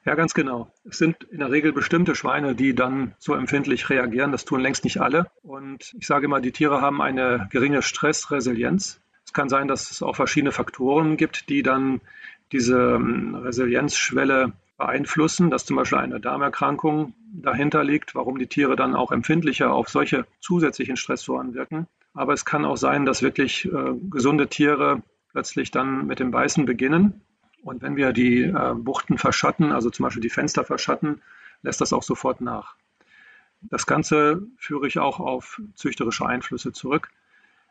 Ja, 0.05 0.13
ganz 0.13 0.35
genau. 0.35 0.71
Es 0.87 0.99
sind 0.99 1.23
in 1.31 1.39
der 1.39 1.49
Regel 1.49 1.73
bestimmte 1.73 2.13
Schweine, 2.13 2.53
die 2.53 2.75
dann 2.75 3.15
so 3.17 3.33
empfindlich 3.33 3.89
reagieren. 3.89 4.31
Das 4.31 4.45
tun 4.45 4.61
längst 4.61 4.83
nicht 4.83 5.01
alle. 5.01 5.25
Und 5.41 5.95
ich 5.97 6.05
sage 6.05 6.25
immer, 6.25 6.41
die 6.41 6.51
Tiere 6.51 6.79
haben 6.79 7.01
eine 7.01 7.47
geringe 7.51 7.81
Stressresilienz. 7.81 9.01
Es 9.25 9.33
kann 9.33 9.49
sein, 9.49 9.67
dass 9.67 9.89
es 9.89 10.03
auch 10.03 10.15
verschiedene 10.15 10.51
Faktoren 10.51 11.17
gibt, 11.17 11.49
die 11.49 11.63
dann 11.63 12.01
diese 12.51 12.77
ähm, 12.95 13.33
Resilienzschwelle 13.33 14.53
beeinflussen, 14.77 15.49
dass 15.49 15.65
zum 15.65 15.77
Beispiel 15.77 15.97
eine 15.97 16.19
Darmerkrankung 16.19 17.15
dahinter 17.33 17.83
liegt, 17.83 18.13
warum 18.13 18.37
die 18.37 18.47
Tiere 18.47 18.75
dann 18.75 18.95
auch 18.95 19.11
empfindlicher 19.11 19.73
auf 19.73 19.89
solche 19.89 20.27
zusätzlichen 20.39 20.97
Stressoren 20.97 21.55
wirken. 21.55 21.87
Aber 22.13 22.33
es 22.33 22.45
kann 22.45 22.63
auch 22.63 22.77
sein, 22.77 23.05
dass 23.05 23.23
wirklich 23.23 23.65
äh, 23.65 23.93
gesunde 24.11 24.49
Tiere 24.49 25.01
plötzlich 25.31 25.71
dann 25.71 26.05
mit 26.05 26.19
dem 26.19 26.29
Beißen 26.29 26.65
beginnen 26.65 27.24
und 27.65 27.81
wenn 27.81 27.95
wir 27.95 28.13
die 28.13 28.43
äh, 28.43 28.73
Buchten 28.75 29.17
verschatten, 29.17 29.71
also 29.71 29.89
zum 29.89 30.03
Beispiel 30.03 30.21
die 30.21 30.29
Fenster 30.29 30.63
verschatten, 30.63 31.23
lässt 31.63 31.81
das 31.81 31.93
auch 31.93 32.03
sofort 32.03 32.39
nach. 32.39 32.75
Das 33.59 33.87
Ganze 33.87 34.43
führe 34.57 34.87
ich 34.87 34.99
auch 34.99 35.19
auf 35.19 35.59
züchterische 35.73 36.27
Einflüsse 36.27 36.73
zurück. 36.73 37.09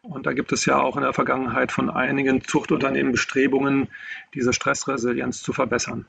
Und 0.02 0.26
da 0.26 0.32
gibt 0.32 0.50
es 0.50 0.66
ja 0.66 0.80
auch 0.80 0.96
in 0.96 1.02
der 1.02 1.12
Vergangenheit 1.12 1.70
von 1.70 1.90
einigen 1.90 2.42
Zuchtunternehmen 2.42 3.12
Bestrebungen, 3.12 3.86
diese 4.34 4.52
Stressresilienz 4.52 5.42
zu 5.42 5.52
verbessern. 5.52 6.06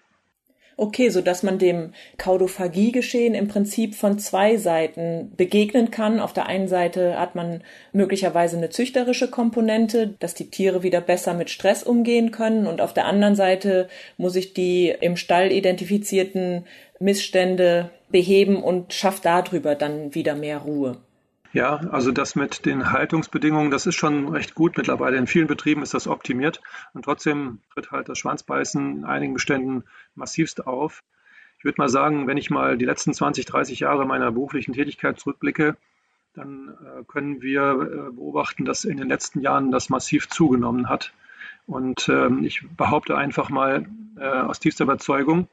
Okay, 0.77 1.07
so 1.07 1.21
dass 1.21 1.41
man 1.41 1.57
dem 1.57 1.93
Kaudophagie-Geschehen 2.17 3.33
im 3.33 3.47
Prinzip 3.47 3.95
von 3.95 4.19
zwei 4.19 4.57
Seiten 4.57 5.31
begegnen 5.37 5.89
kann. 5.89 6.19
Auf 6.19 6.33
der 6.33 6.47
einen 6.47 6.67
Seite 6.67 7.17
hat 7.17 7.33
man 7.33 7.63
möglicherweise 7.93 8.57
eine 8.57 8.69
züchterische 8.69 9.29
Komponente, 9.29 10.15
dass 10.19 10.33
die 10.33 10.49
Tiere 10.49 10.83
wieder 10.83 10.99
besser 10.99 11.33
mit 11.33 11.49
Stress 11.49 11.81
umgehen 11.81 12.31
können. 12.31 12.67
Und 12.67 12.81
auf 12.81 12.93
der 12.93 13.05
anderen 13.05 13.35
Seite 13.35 13.87
muss 14.17 14.35
ich 14.35 14.53
die 14.53 14.93
im 14.99 15.15
Stall 15.15 15.53
identifizierten 15.53 16.65
Missstände 16.99 17.91
beheben 18.09 18.61
und 18.61 18.93
schafft 18.93 19.23
darüber 19.23 19.75
dann 19.75 20.13
wieder 20.13 20.35
mehr 20.35 20.57
Ruhe. 20.57 20.97
Ja, 21.55 21.77
also 21.89 22.11
das 22.11 22.35
mit 22.35 22.65
den 22.65 22.91
Haltungsbedingungen, 22.91 23.71
das 23.71 23.85
ist 23.85 23.95
schon 23.95 24.27
recht 24.27 24.55
gut 24.55 24.75
mittlerweile. 24.75 25.15
In 25.15 25.25
vielen 25.25 25.47
Betrieben 25.47 25.83
ist 25.83 25.93
das 25.93 26.05
optimiert 26.05 26.59
und 26.93 27.05
trotzdem 27.05 27.59
tritt 27.73 27.91
halt 27.91 28.09
das 28.09 28.17
Schwanzbeißen 28.17 28.97
in 28.97 29.05
einigen 29.05 29.35
Beständen 29.35 29.85
massivst 30.15 30.67
auf. 30.67 31.01
Ich 31.57 31.63
würde 31.63 31.79
mal 31.79 31.87
sagen, 31.87 32.27
wenn 32.27 32.35
ich 32.35 32.49
mal 32.49 32.77
die 32.77 32.83
letzten 32.83 33.13
20, 33.13 33.45
30 33.45 33.79
Jahre 33.79 34.05
meiner 34.05 34.33
beruflichen 34.33 34.73
Tätigkeit 34.73 35.17
zurückblicke, 35.17 35.77
dann 36.33 36.71
äh, 36.71 37.05
können 37.07 37.41
wir 37.41 37.61
äh, 37.61 38.11
beobachten, 38.11 38.65
dass 38.65 38.83
in 38.83 38.97
den 38.97 39.07
letzten 39.07 39.39
Jahren 39.39 39.71
das 39.71 39.87
massiv 39.87 40.27
zugenommen 40.27 40.89
hat. 40.89 41.13
Und 41.67 42.09
ähm, 42.09 42.43
ich 42.43 42.67
behaupte 42.75 43.15
einfach 43.15 43.49
mal 43.49 43.85
äh, 44.17 44.25
aus 44.25 44.59
tiefster 44.59 44.83
Überzeugung, 44.83 45.47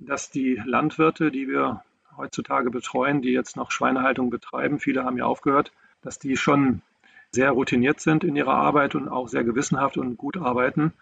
dass 0.00 0.30
die 0.30 0.60
Landwirte, 0.66 1.30
die 1.30 1.48
wir 1.48 1.82
heutzutage 2.16 2.70
betreuen, 2.70 3.22
die 3.22 3.30
jetzt 3.30 3.56
noch 3.56 3.70
Schweinehaltung 3.70 4.30
betreiben, 4.30 4.78
viele 4.78 5.04
haben 5.04 5.18
ja 5.18 5.24
aufgehört, 5.24 5.72
dass 6.02 6.18
die 6.18 6.36
schon 6.36 6.82
sehr 7.30 7.50
routiniert 7.50 8.00
sind 8.00 8.24
in 8.24 8.36
ihrer 8.36 8.54
Arbeit 8.54 8.94
und 8.94 9.08
auch 9.08 9.28
sehr 9.28 9.44
gewissenhaft 9.44 9.96
und 9.96 10.16
gut 10.16 10.36
arbeiten. 10.36 10.92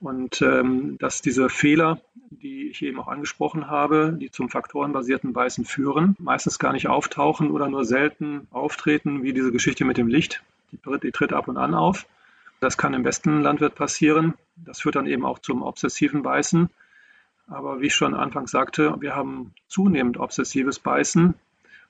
Und 0.00 0.42
ähm, 0.42 0.98
dass 0.98 1.22
diese 1.22 1.48
Fehler, 1.48 2.00
die 2.30 2.68
ich 2.68 2.82
eben 2.82 2.98
auch 2.98 3.08
angesprochen 3.08 3.70
habe, 3.70 4.16
die 4.20 4.30
zum 4.30 4.50
faktorenbasierten 4.50 5.32
Beißen 5.32 5.64
führen, 5.64 6.16
meistens 6.18 6.58
gar 6.58 6.72
nicht 6.72 6.88
auftauchen 6.88 7.50
oder 7.50 7.68
nur 7.68 7.84
selten 7.84 8.46
auftreten, 8.50 9.22
wie 9.22 9.32
diese 9.32 9.52
Geschichte 9.52 9.84
mit 9.84 9.96
dem 9.96 10.08
Licht. 10.08 10.42
Die, 10.72 10.78
die 11.00 11.12
tritt 11.12 11.32
ab 11.32 11.48
und 11.48 11.56
an 11.56 11.74
auf. 11.74 12.06
Das 12.60 12.76
kann 12.76 12.92
im 12.92 13.02
besten 13.02 13.40
Landwirt 13.40 13.74
passieren. 13.76 14.34
Das 14.56 14.80
führt 14.80 14.96
dann 14.96 15.06
eben 15.06 15.24
auch 15.24 15.38
zum 15.38 15.62
obsessiven 15.62 16.22
Beißen. 16.22 16.70
Aber 17.48 17.80
wie 17.80 17.86
ich 17.86 17.94
schon 17.94 18.14
anfangs 18.14 18.50
sagte, 18.50 18.96
wir 19.00 19.14
haben 19.14 19.54
zunehmend 19.68 20.18
obsessives 20.18 20.78
Beißen. 20.78 21.34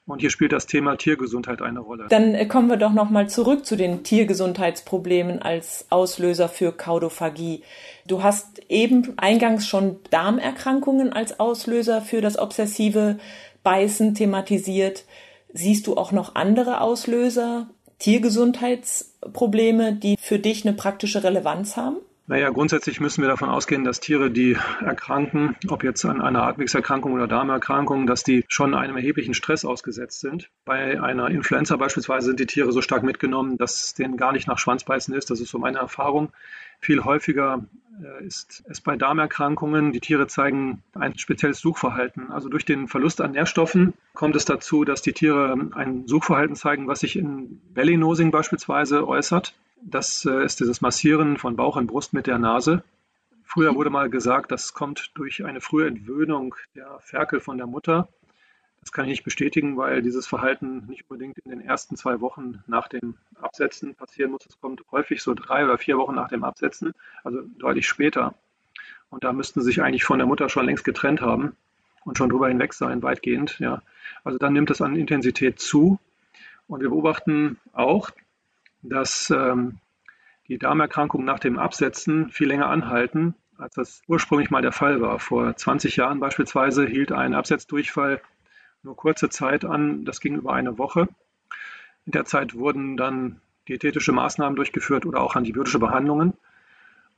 Und 0.07 0.19
hier 0.21 0.29
spielt 0.29 0.53
das 0.53 0.67
Thema 0.67 0.97
Tiergesundheit 0.97 1.63
eine 1.63 1.81
Rolle. 1.81 2.07
Dann 2.11 2.35
äh, 2.35 2.45
kommen 2.45 2.69
wir 2.69 2.77
doch 2.77 2.93
nochmal 2.93 3.31
zurück 3.31 3.65
zu 3.65 3.75
den 3.75 4.03
Tiergesundheitsproblemen 4.05 5.41
als 5.41 5.87
Auslöser 5.89 6.51
für 6.51 6.73
Kaudophagie. 6.73 7.63
Du 8.07 8.23
hast 8.23 8.61
eben 8.69 9.15
eingangs 9.17 9.67
schon 9.67 9.97
Darmerkrankungen 10.11 11.13
als 11.13 11.41
Auslöser 11.41 12.03
für 12.03 12.21
das 12.21 12.39
obsessive 12.39 13.17
Beißen 13.63 14.15
thematisiert. 14.15 15.07
Siehst 15.55 15.87
du 15.87 15.97
auch 15.97 16.13
noch 16.13 16.35
andere 16.35 16.83
Auslöser, 16.83 17.69
Tiergesundheitsprobleme, 17.99 19.95
die 19.95 20.17
für 20.21 20.39
dich 20.39 20.67
eine 20.67 20.77
praktische 20.77 21.25
Relevanz 21.25 21.79
haben? 21.79 21.97
Naja, 22.27 22.49
grundsätzlich 22.49 23.01
müssen 23.01 23.21
wir 23.21 23.29
davon 23.29 23.51
ausgehen, 23.51 23.85
dass 23.85 24.01
Tiere, 24.01 24.31
die 24.31 24.57
erkranken, 24.81 25.57
ob 25.69 25.85
jetzt 25.85 26.07
an 26.07 26.23
einer 26.23 26.45
Atemwegserkrankung 26.45 27.13
oder 27.13 27.29
Darmerkrankung, 27.29 28.07
dass 28.07 28.23
die 28.23 28.47
schon 28.49 28.75
einem 28.75 28.97
erheblichen 28.97 29.35
Stress 29.35 29.67
ausgesetzt 29.67 30.21
sind. 30.21 30.49
Bei 30.65 31.03
einer 31.03 31.29
Influenza 31.29 31.77
beispielsweise 31.77 32.29
sind 32.29 32.41
die 32.41 32.47
Tiere 32.47 32.73
so 32.73 32.81
stark 32.81 33.03
mitgenommen, 33.03 33.59
dass 33.59 33.93
denen 33.93 34.17
gar 34.17 34.33
nicht 34.33 34.49
nach 34.49 34.59
Schwanzbeißen 34.59 35.15
ist. 35.15 35.31
Das 35.31 35.41
ist 35.41 35.51
so 35.51 35.59
meine 35.59 35.79
Erfahrung. 35.79 36.33
Viel 36.81 37.05
häufiger 37.05 37.67
äh, 38.03 38.25
ist 38.25 38.65
es 38.71 38.81
bei 38.81 38.97
Darmerkrankungen. 38.97 39.93
Die 39.93 40.01
Tiere 40.01 40.27
zeigen 40.27 40.83
ein 40.95 41.19
spezielles 41.19 41.61
Suchverhalten. 41.61 42.31
Also 42.31 42.49
durch 42.49 42.65
den 42.65 42.89
Verlust 42.89 43.21
an 43.21 43.33
Nährstoffen 43.33 43.93
kommt 44.15 44.35
es 44.35 44.47
dazu, 44.47 44.87
dass 44.87 45.03
die 45.03 45.13
Tiere 45.13 45.55
ein 45.75 46.07
Suchverhalten 46.07 46.57
zeigen, 46.57 46.89
was 46.89 47.01
sich 47.01 47.17
in 47.17 47.61
Bellynosing 47.75 48.31
beispielsweise 48.31 49.07
äußert. 49.07 49.55
Das 49.83 50.25
äh, 50.25 50.45
ist 50.45 50.61
dieses 50.61 50.81
Massieren 50.81 51.37
von 51.37 51.57
Bauch 51.57 51.77
und 51.77 51.87
Brust 51.87 52.13
mit 52.13 52.27
der 52.27 52.39
Nase. 52.39 52.83
Früher 53.45 53.75
wurde 53.75 53.91
mal 53.91 54.09
gesagt, 54.09 54.51
das 54.51 54.73
kommt 54.73 55.13
durch 55.15 55.45
eine 55.45 55.61
frühe 55.61 55.87
Entwöhnung 55.87 56.55
der 56.75 56.99
Ferkel 57.01 57.41
von 57.41 57.59
der 57.59 57.67
Mutter. 57.67 58.09
Das 58.81 58.93
kann 58.93 59.05
ich 59.05 59.11
nicht 59.11 59.25
bestätigen, 59.25 59.77
weil 59.77 60.03
dieses 60.03 60.27
Verhalten 60.27 60.87
nicht 60.87 61.09
unbedingt 61.09 61.39
in 61.39 61.51
den 61.51 61.61
ersten 61.61 61.97
zwei 61.97 62.21
Wochen 62.21 62.63
nach 62.67 62.89
dem 62.89 63.15
Absetzen 63.41 63.95
passieren 63.95 64.31
muss. 64.31 64.45
Es 64.47 64.61
kommt 64.61 64.83
häufig 64.91 65.23
so 65.23 65.35
drei 65.35 65.65
oder 65.65 65.79
vier 65.79 65.97
Wochen 65.97 66.15
nach 66.15 66.29
dem 66.29 66.45
Absetzen, 66.45 66.93
also 67.23 67.43
deutlich 67.59 67.89
später. 67.89 68.35
Und 69.09 69.25
da 69.25 69.33
müssten 69.33 69.61
sie 69.61 69.67
sich 69.67 69.83
eigentlich 69.83 70.05
von 70.05 70.19
der 70.19 70.27
Mutter 70.27 70.49
schon 70.49 70.67
längst 70.67 70.85
getrennt 70.85 71.21
haben 71.21 71.57
und 72.05 72.19
schon 72.19 72.29
drüber 72.29 72.49
hinweg 72.49 72.75
sein, 72.75 73.03
weitgehend. 73.03 73.59
Ja. 73.59 73.83
Also 74.23 74.39
dann 74.39 74.53
nimmt 74.53 74.71
es 74.71 74.83
an 74.83 74.97
Intensität 74.97 75.61
zu. 75.61 75.99
Und 76.67 76.81
wir 76.81 76.91
beobachten 76.91 77.59
auch, 77.73 78.11
dass 78.85 79.31
ähm, 79.31 79.79
die 80.49 80.59
Darmerkrankungen 80.59 81.27
nach 81.27 81.39
dem 81.39 81.59
Absetzen 81.59 82.31
viel 82.31 82.49
länger 82.49 82.69
anhalten, 82.69 83.35
als 83.59 83.75
das 83.75 84.03
ursprünglich 84.07 84.51
mal 84.51 84.63
der 84.63 84.73
Fall 84.73 85.01
war. 85.01 85.19
Vor 85.19 85.57
20 85.57 85.97
Jahren 85.97 86.21
beispielsweise 86.21 86.87
hielt 86.87 87.13
ein 87.13 87.35
Absetzdurchfall 87.35 88.21
nur 88.83 88.97
kurze 88.97 89.31
Zeit 89.31 89.65
an, 89.65 90.05
das 90.05 90.21
ging 90.21 90.37
über 90.37 90.53
eine 90.53 90.77
Woche. 90.79 91.09
In 92.05 92.13
der 92.13 92.27
Zeit 92.27 92.55
wurden 92.55 92.97
dann 92.97 93.41
diätetische 93.67 94.13
Maßnahmen 94.13 94.57
durchgeführt 94.57 95.07
oder 95.07 95.23
auch 95.23 95.37
antibiotische 95.37 95.79
Behandlungen. 95.79 96.35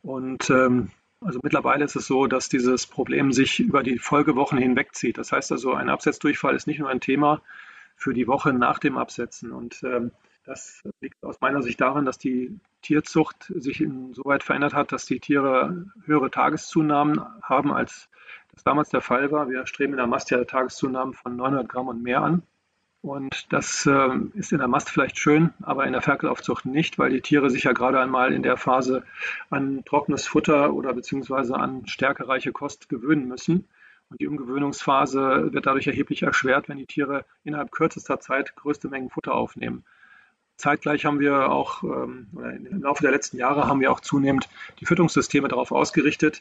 Und 0.03 0.49
ähm, 0.51 0.91
also 1.21 1.41
mittlerweile 1.43 1.85
ist 1.85 1.97
es 1.97 2.07
so, 2.07 2.29
dass 2.29 2.49
dieses 2.49 2.87
Problem 2.87 3.33
sich 3.33 3.59
über 3.59 3.83
die 3.83 3.99
Folgewochen 3.99 4.59
hinwegzieht. 4.59 5.19
Das 5.19 5.33
heißt 5.33 5.51
also, 5.51 5.75
ein 5.75 5.89
Absetzdurchfall 5.89 6.55
ist 6.55 6.69
nicht 6.69 6.79
nur 6.79 6.89
ein 6.89 7.01
Thema 7.01 7.43
für 7.97 8.15
die 8.15 8.29
Woche 8.29 8.53
nach 8.53 8.79
dem 8.79 8.97
Absetzen. 8.97 9.51
Und 9.51 9.83
ähm, 9.83 10.13
das 10.47 10.83
liegt 11.01 11.23
aus 11.23 11.41
meiner 11.41 11.63
Sicht 11.63 11.81
daran, 11.81 12.05
dass 12.05 12.19
die 12.19 12.59
Tierzucht 12.83 13.53
sich 13.57 13.81
insoweit 13.81 14.43
verändert 14.43 14.75
hat, 14.75 14.93
dass 14.93 15.05
die 15.05 15.21
Tiere 15.21 15.87
höhere 16.05 16.31
Tageszunahmen 16.31 17.21
haben, 17.43 17.73
als 17.73 18.09
das 18.53 18.63
damals 18.65 18.89
der 18.91 19.01
Fall 19.01 19.31
war. 19.33 19.51
Wir 19.51 19.67
streben 19.67 19.93
in 19.93 19.99
der 19.99 20.07
Mast 20.07 20.31
ja 20.31 20.43
Tageszunahmen 20.45 21.15
von 21.15 21.37
900 21.37 21.69
Gramm 21.69 21.89
und 21.89 22.03
mehr 22.03 22.23
an. 22.23 22.43
Und 23.03 23.53
das 23.53 23.87
äh, 23.87 24.09
ist 24.35 24.53
in 24.53 24.59
der 24.59 24.69
Mast 24.69 24.91
vielleicht 24.91 25.19
schön, 25.19 25.53
aber 25.63 25.87
in 25.87 25.93
der 25.93 26.03
Ferkelaufzucht 26.03 26.65
nicht, 26.65 26.99
weil 26.99 27.11
die 27.11 27.21
Tiere 27.21 27.51
sich 27.51 27.65
ja 27.65 27.73
gerade 27.73 28.01
einmal 28.01 28.33
in 28.33 28.43
der 28.43 28.57
Phase 28.57 29.05
an 29.51 29.85
trockenes 29.85 30.27
Futter 30.27 30.73
oder 30.73 30.93
beziehungsweise 30.93 31.55
an 31.55 31.87
stärkereiche 31.87 32.53
Kost 32.53 32.89
gewöhnen 32.89 33.29
müssen. 33.29 33.69
Und 34.09 34.21
die 34.21 34.27
Umgewöhnungsphase 34.27 35.53
wird 35.53 35.67
dadurch 35.67 35.87
erheblich 35.87 36.23
erschwert, 36.23 36.69
wenn 36.69 36.79
die 36.79 36.87
Tiere 36.87 37.25
innerhalb 37.45 37.71
kürzester 37.73 38.21
Zeit 38.21 38.57
größte 38.57 38.89
Mengen 38.89 39.11
Futter 39.11 39.35
aufnehmen. 39.35 39.85
Zeitgleich 40.57 41.05
haben 41.05 41.21
wir 41.21 41.51
auch, 41.51 41.83
ähm, 41.83 42.29
oder 42.35 42.53
im 42.53 42.83
Laufe 42.83 43.03
der 43.03 43.11
letzten 43.11 43.37
Jahre 43.37 43.67
haben 43.67 43.81
wir 43.81 43.93
auch 43.93 44.01
zunehmend 44.01 44.49
die 44.81 44.87
Fütterungssysteme 44.87 45.49
darauf 45.49 45.71
ausgerichtet, 45.71 46.41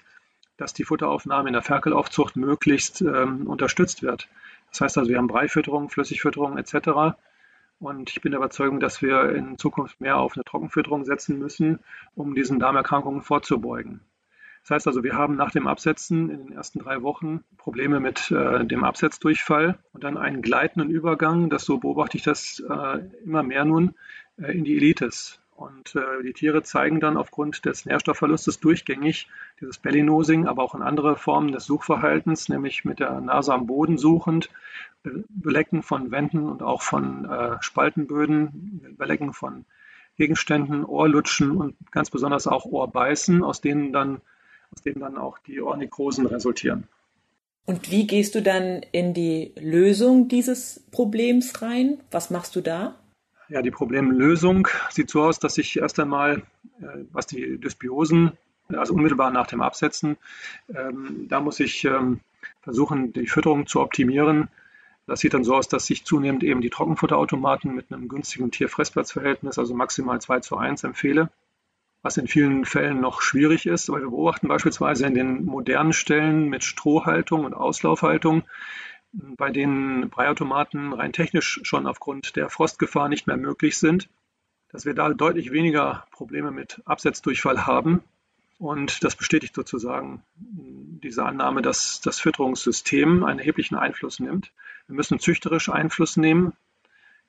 dass 0.57 0.73
die 0.73 0.85
Futteraufnahme 0.85 1.49
in 1.49 1.53
der 1.53 1.61
Ferkelaufzucht 1.61 2.35
möglichst 2.35 3.01
ähm, 3.01 3.47
unterstützt 3.47 4.03
wird. 4.03 4.29
Das 4.71 4.81
heißt 4.81 4.97
also, 4.97 5.09
wir 5.09 5.17
haben 5.17 5.27
Breifütterung, 5.27 5.89
Flüssigfütterung 5.89 6.57
etc. 6.57 7.17
Und 7.79 8.09
ich 8.09 8.21
bin 8.21 8.31
der 8.31 8.39
Überzeugung, 8.39 8.79
dass 8.79 9.01
wir 9.01 9.35
in 9.35 9.57
Zukunft 9.57 9.99
mehr 9.99 10.17
auf 10.17 10.35
eine 10.35 10.43
Trockenfütterung 10.43 11.03
setzen 11.03 11.37
müssen, 11.37 11.79
um 12.15 12.35
diesen 12.35 12.59
Darmerkrankungen 12.59 13.21
vorzubeugen. 13.21 13.99
Das 14.65 14.77
heißt 14.77 14.87
also, 14.87 15.03
wir 15.03 15.13
haben 15.13 15.35
nach 15.35 15.51
dem 15.51 15.67
Absetzen 15.67 16.31
in 16.31 16.47
den 16.47 16.51
ersten 16.51 16.79
drei 16.79 17.03
Wochen 17.03 17.43
Probleme 17.55 17.99
mit 17.99 18.31
äh, 18.31 18.65
dem 18.65 18.83
Absetzdurchfall 18.83 19.77
und 19.93 20.03
dann 20.03 20.17
einen 20.17 20.41
gleitenden 20.41 20.89
Übergang, 20.89 21.51
das 21.51 21.65
so 21.65 21.77
beobachte 21.77 22.17
ich 22.17 22.23
das 22.23 22.63
äh, 22.67 22.99
immer 23.23 23.43
mehr 23.43 23.63
nun, 23.63 23.93
äh, 24.41 24.57
in 24.57 24.63
die 24.63 24.75
Elites. 24.75 25.39
Und 25.55 25.95
äh, 25.95 26.23
die 26.23 26.33
Tiere 26.33 26.63
zeigen 26.63 26.99
dann 26.99 27.15
aufgrund 27.15 27.63
des 27.65 27.85
Nährstoffverlustes 27.85 28.59
durchgängig 28.59 29.29
dieses 29.61 29.77
Bellynosing, 29.77 30.47
aber 30.47 30.63
auch 30.63 30.73
in 30.73 30.81
andere 30.81 31.15
Formen 31.15 31.51
des 31.51 31.65
Suchverhaltens, 31.65 32.49
nämlich 32.49 32.85
mit 32.85 32.99
der 32.99 33.21
Nase 33.21 33.53
am 33.53 33.67
Boden 33.67 33.99
suchend, 33.99 34.49
Belecken 35.29 35.83
von 35.83 36.09
Wänden 36.09 36.49
und 36.49 36.63
auch 36.63 36.81
von 36.81 37.25
äh, 37.25 37.57
Spaltenböden, 37.59 38.95
Belecken 38.97 39.31
von 39.31 39.65
Gegenständen, 40.17 40.83
Ohrlutschen 40.85 41.55
und 41.55 41.75
ganz 41.91 42.09
besonders 42.09 42.47
auch 42.47 42.65
Ohrbeißen, 42.65 43.43
aus 43.43 43.61
denen 43.61 43.93
dann 43.93 44.21
aus 44.73 44.81
denen 44.81 44.99
dann 44.99 45.17
auch 45.17 45.37
die 45.39 45.61
Ohrnekrosen 45.61 46.25
resultieren. 46.25 46.87
Und 47.65 47.91
wie 47.91 48.05
gehst 48.05 48.35
du 48.35 48.41
dann 48.41 48.83
in 48.91 49.13
die 49.13 49.53
Lösung 49.59 50.27
dieses 50.27 50.85
Problems 50.91 51.61
rein? 51.61 51.99
Was 52.11 52.29
machst 52.29 52.55
du 52.55 52.61
da? 52.61 52.95
Ja, 53.49 53.61
die 53.61 53.71
Problemlösung 53.71 54.67
sieht 54.89 55.09
so 55.09 55.23
aus, 55.23 55.39
dass 55.39 55.57
ich 55.57 55.77
erst 55.77 55.99
einmal, 55.99 56.43
äh, 56.81 57.05
was 57.11 57.27
die 57.27 57.59
Dysbiosen, 57.59 58.31
also 58.69 58.93
unmittelbar 58.93 59.31
nach 59.31 59.47
dem 59.47 59.61
Absetzen, 59.61 60.17
ähm, 60.73 61.27
da 61.29 61.39
muss 61.39 61.59
ich 61.59 61.85
ähm, 61.85 62.21
versuchen, 62.61 63.13
die 63.13 63.27
Fütterung 63.27 63.67
zu 63.67 63.81
optimieren. 63.81 64.49
Das 65.07 65.19
sieht 65.19 65.35
dann 65.35 65.43
so 65.43 65.55
aus, 65.55 65.67
dass 65.67 65.89
ich 65.91 66.05
zunehmend 66.05 66.43
eben 66.43 66.61
die 66.61 66.71
Trockenfutterautomaten 66.71 67.75
mit 67.75 67.91
einem 67.91 68.07
günstigen 68.07 68.49
Tierfressplatzverhältnis, 68.49 69.59
also 69.59 69.75
maximal 69.75 70.19
2 70.19 70.39
zu 70.39 70.57
1 70.57 70.83
empfehle. 70.83 71.29
Was 72.05 72.17
in 72.17 72.27
vielen 72.27 72.65
Fällen 72.65 73.01
noch 73.01 73.23
schwierig 73.23 73.65
ist. 73.65 73.89
Aber 73.89 73.99
wir 73.99 74.11
beobachten 74.11 74.47
beispielsweise 74.47 75.07
in 75.07 75.15
den 75.15 75.43
modernen 75.43 75.91
Stellen 75.91 76.49
mit 76.49 76.63
Strohhaltung 76.63 77.45
und 77.45 77.55
Auslaufhaltung, 77.55 78.43
bei 79.11 79.49
denen 79.49 80.11
Breiautomaten 80.11 80.93
rein 80.93 81.13
technisch 81.13 81.61
schon 81.63 81.87
aufgrund 81.87 82.35
der 82.35 82.49
Frostgefahr 82.49 83.09
nicht 83.09 83.25
mehr 83.25 83.37
möglich 83.37 83.79
sind, 83.79 84.07
dass 84.69 84.85
wir 84.85 84.93
da 84.93 85.09
deutlich 85.09 85.51
weniger 85.51 86.05
Probleme 86.11 86.51
mit 86.51 86.79
Absetzdurchfall 86.85 87.65
haben. 87.65 88.03
Und 88.59 89.03
das 89.03 89.15
bestätigt 89.15 89.55
sozusagen 89.55 90.21
diese 90.35 91.25
Annahme, 91.25 91.63
dass 91.63 92.01
das 92.01 92.19
Fütterungssystem 92.19 93.23
einen 93.23 93.39
erheblichen 93.39 93.75
Einfluss 93.75 94.19
nimmt. 94.19 94.51
Wir 94.85 94.95
müssen 94.95 95.17
züchterisch 95.17 95.69
Einfluss 95.69 96.17
nehmen, 96.17 96.53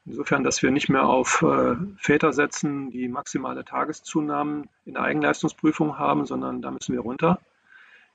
insofern, 0.06 0.44
dass 0.44 0.62
wir 0.62 0.70
nicht 0.70 0.88
mehr 0.88 1.04
auf 1.04 1.42
äh, 1.42 1.76
Väter 1.98 2.32
setzen, 2.32 2.90
die 2.90 3.08
maximale 3.08 3.64
Tageszunahmen 3.64 4.68
in 4.84 4.94
der 4.94 5.02
Eigenleistungsprüfung 5.02 5.98
haben, 5.98 6.26
sondern 6.26 6.62
da 6.62 6.70
müssen 6.70 6.94
wir 6.94 7.00
runter. 7.00 7.40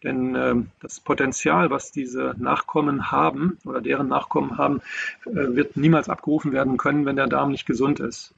Denn 0.04 0.36
äh, 0.36 0.56
das 0.80 1.00
Potenzial, 1.00 1.70
was 1.70 1.92
diese 1.92 2.34
Nachkommen 2.38 3.12
haben 3.12 3.58
oder 3.66 3.82
deren 3.82 4.08
Nachkommen 4.08 4.58
haben, 4.58 4.82
äh, 5.26 5.56
wird 5.56 5.78
niemals 5.78 6.10
abgerufen 6.10 6.54
werden 6.54 6.78
können, 6.78 7.06
wenn 7.06 7.18
der 7.18 7.28
Darm 7.28 7.52
nicht 7.52 7.66
gesund 7.66 8.00
ist. 8.00 8.34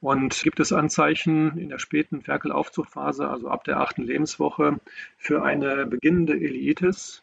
Und 0.00 0.40
gibt 0.42 0.60
es 0.60 0.72
Anzeichen 0.72 1.58
in 1.58 1.68
der 1.68 1.78
späten 1.78 2.22
Ferkelaufzuchtphase, 2.22 3.28
also 3.28 3.48
ab 3.48 3.64
der 3.64 3.80
achten 3.80 4.02
Lebenswoche, 4.02 4.80
für 5.18 5.42
eine 5.42 5.86
beginnende 5.86 6.36
Ileitis, 6.36 7.22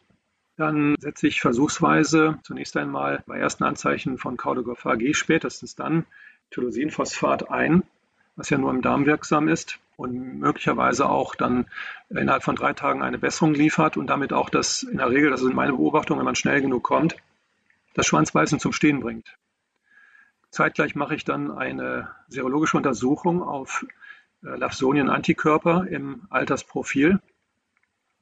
dann 0.57 0.95
setze 0.99 1.27
ich 1.27 1.39
versuchsweise 1.39 2.39
zunächst 2.43 2.75
einmal 2.77 3.23
bei 3.27 3.37
ersten 3.37 3.63
Anzeichen 3.63 4.17
von 4.17 4.37
Caudogophar 4.37 4.97
G 4.97 5.13
spätestens 5.13 5.75
dann 5.75 6.05
Tylosinphosphat 6.49 7.49
ein, 7.51 7.83
was 8.35 8.49
ja 8.49 8.57
nur 8.57 8.71
im 8.71 8.81
Darm 8.81 9.05
wirksam 9.05 9.47
ist 9.47 9.79
und 9.97 10.39
möglicherweise 10.39 11.07
auch 11.07 11.35
dann 11.35 11.67
innerhalb 12.09 12.43
von 12.43 12.55
drei 12.55 12.73
Tagen 12.73 13.03
eine 13.03 13.19
Besserung 13.19 13.53
liefert 13.53 13.97
und 13.97 14.07
damit 14.07 14.33
auch 14.33 14.49
das 14.49 14.83
in 14.83 14.97
der 14.97 15.09
Regel, 15.09 15.29
das 15.29 15.41
ist 15.41 15.53
meine 15.53 15.73
Beobachtung, 15.73 16.17
wenn 16.17 16.25
man 16.25 16.35
schnell 16.35 16.61
genug 16.61 16.83
kommt, 16.83 17.15
das 17.93 18.07
Schwanzbeißen 18.07 18.59
zum 18.59 18.73
Stehen 18.73 18.99
bringt. 18.99 19.37
Zeitgleich 20.49 20.95
mache 20.95 21.15
ich 21.15 21.23
dann 21.23 21.51
eine 21.51 22.09
serologische 22.29 22.77
Untersuchung 22.77 23.43
auf 23.43 23.85
äh, 24.43 24.55
Lawsonien-Antikörper 24.55 25.85
im 25.87 26.23
Altersprofil. 26.29 27.19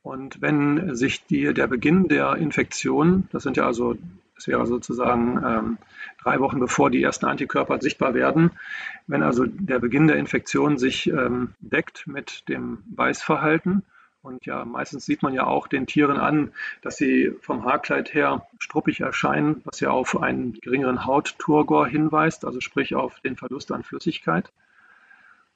Und 0.05 0.39
wenn 0.39 0.95
sich 0.95 1.25
die, 1.25 1.51
der 1.51 1.65
Beginn 1.65 2.07
der 2.07 2.35
Infektion, 2.35 3.27
das 3.31 3.41
sind 3.41 3.57
ja 3.57 3.65
also, 3.65 3.95
das 4.35 4.45
wäre 4.45 4.67
sozusagen 4.67 5.41
ähm, 5.43 5.77
drei 6.21 6.39
Wochen 6.39 6.59
bevor 6.59 6.91
die 6.91 7.01
ersten 7.01 7.25
Antikörper 7.25 7.81
sichtbar 7.81 8.13
werden, 8.13 8.51
wenn 9.07 9.23
also 9.23 9.47
der 9.47 9.79
Beginn 9.79 10.05
der 10.05 10.17
Infektion 10.17 10.77
sich 10.77 11.07
ähm, 11.07 11.55
deckt 11.59 12.05
mit 12.05 12.47
dem 12.49 12.83
Beißverhalten, 12.85 13.81
und 14.21 14.45
ja, 14.45 14.63
meistens 14.63 15.05
sieht 15.05 15.23
man 15.23 15.33
ja 15.33 15.45
auch 15.45 15.67
den 15.67 15.87
Tieren 15.87 16.17
an, 16.17 16.51
dass 16.83 16.97
sie 16.97 17.33
vom 17.41 17.65
Haarkleid 17.65 18.13
her 18.13 18.45
struppig 18.59 18.99
erscheinen, 18.99 19.61
was 19.65 19.79
ja 19.79 19.89
auf 19.89 20.21
einen 20.21 20.53
geringeren 20.53 21.05
Hautturgor 21.05 21.87
hinweist, 21.87 22.45
also 22.45 22.59
sprich 22.59 22.93
auf 22.93 23.19
den 23.21 23.37
Verlust 23.37 23.71
an 23.71 23.83
Flüssigkeit. 23.83 24.51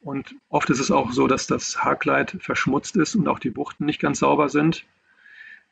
Und 0.01 0.35
oft 0.47 0.69
ist 0.69 0.79
es 0.79 0.91
auch 0.91 1.11
so, 1.11 1.27
dass 1.27 1.47
das 1.47 1.83
Haarkleid 1.83 2.37
verschmutzt 2.39 2.95
ist 2.95 3.15
und 3.15 3.27
auch 3.27 3.39
die 3.39 3.49
Buchten 3.49 3.85
nicht 3.85 3.99
ganz 3.99 4.19
sauber 4.19 4.49
sind. 4.49 4.85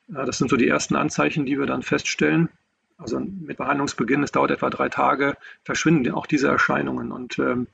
Das 0.07 0.37
sind 0.37 0.49
so 0.49 0.57
die 0.57 0.67
ersten 0.67 0.95
Anzeichen, 0.95 1.45
die 1.45 1.57
wir 1.57 1.65
dann 1.65 1.81
feststellen. 1.81 2.49
Also 2.97 3.19
mit 3.19 3.57
Behandlungsbeginn, 3.57 4.23
es 4.23 4.31
dauert 4.31 4.51
etwa 4.51 4.69
drei 4.69 4.89
Tage, 4.89 5.37
verschwinden 5.63 6.11
auch 6.13 6.25
diese 6.25 6.47
Erscheinungen. 6.47 7.11
Und 7.11 7.37
ähm, 7.39 7.67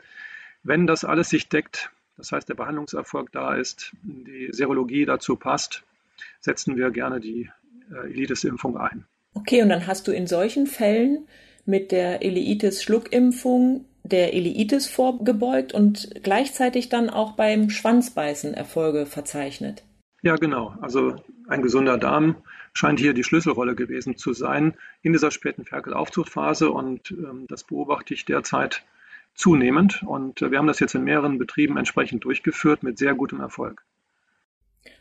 wenn 0.63 0.85
das 0.85 1.05
alles 1.05 1.29
sich 1.29 1.47
deckt, 1.49 1.91
das 2.17 2.31
heißt, 2.31 2.49
der 2.49 2.55
Behandlungserfolg 2.55 3.31
da 3.31 3.55
ist, 3.55 3.93
die 4.03 4.49
Serologie 4.51 5.05
dazu 5.05 5.35
passt, 5.35 5.83
setzen 6.41 6.75
wir 6.75 6.91
gerne 6.91 7.19
die 7.19 7.49
äh, 7.91 8.11
Elitis-Impfung 8.11 8.77
ein. 8.77 9.05
Okay, 9.33 9.63
und 9.63 9.69
dann 9.69 9.87
hast 9.87 10.07
du 10.07 10.11
in 10.11 10.27
solchen 10.27 10.67
Fällen 10.67 11.27
mit 11.65 11.91
der 11.91 12.21
Elitis-Schluckimpfung 12.21 13.85
der 14.03 14.33
Elitis 14.33 14.87
vorgebeugt 14.87 15.73
und 15.73 16.09
gleichzeitig 16.23 16.89
dann 16.89 17.09
auch 17.09 17.33
beim 17.33 17.69
Schwanzbeißen 17.69 18.53
Erfolge 18.53 19.05
verzeichnet. 19.05 19.83
Ja, 20.21 20.35
genau. 20.35 20.73
Also 20.81 21.15
ein 21.47 21.61
gesunder 21.61 21.97
Darm 21.97 22.35
scheint 22.73 22.99
hier 22.99 23.13
die 23.13 23.23
Schlüsselrolle 23.23 23.75
gewesen 23.75 24.17
zu 24.17 24.33
sein 24.33 24.73
in 25.01 25.13
dieser 25.13 25.31
späten 25.31 25.65
Ferkelaufzuchtphase 25.65 26.69
und 26.71 27.11
ähm, 27.11 27.45
das 27.47 27.63
beobachte 27.63 28.13
ich 28.13 28.25
derzeit 28.25 28.83
zunehmend. 29.35 30.03
Und 30.03 30.41
äh, 30.41 30.51
wir 30.51 30.57
haben 30.57 30.67
das 30.67 30.79
jetzt 30.79 30.95
in 30.95 31.03
mehreren 31.03 31.37
Betrieben 31.37 31.77
entsprechend 31.77 32.23
durchgeführt 32.23 32.83
mit 32.83 32.97
sehr 32.97 33.13
gutem 33.13 33.39
Erfolg. 33.39 33.83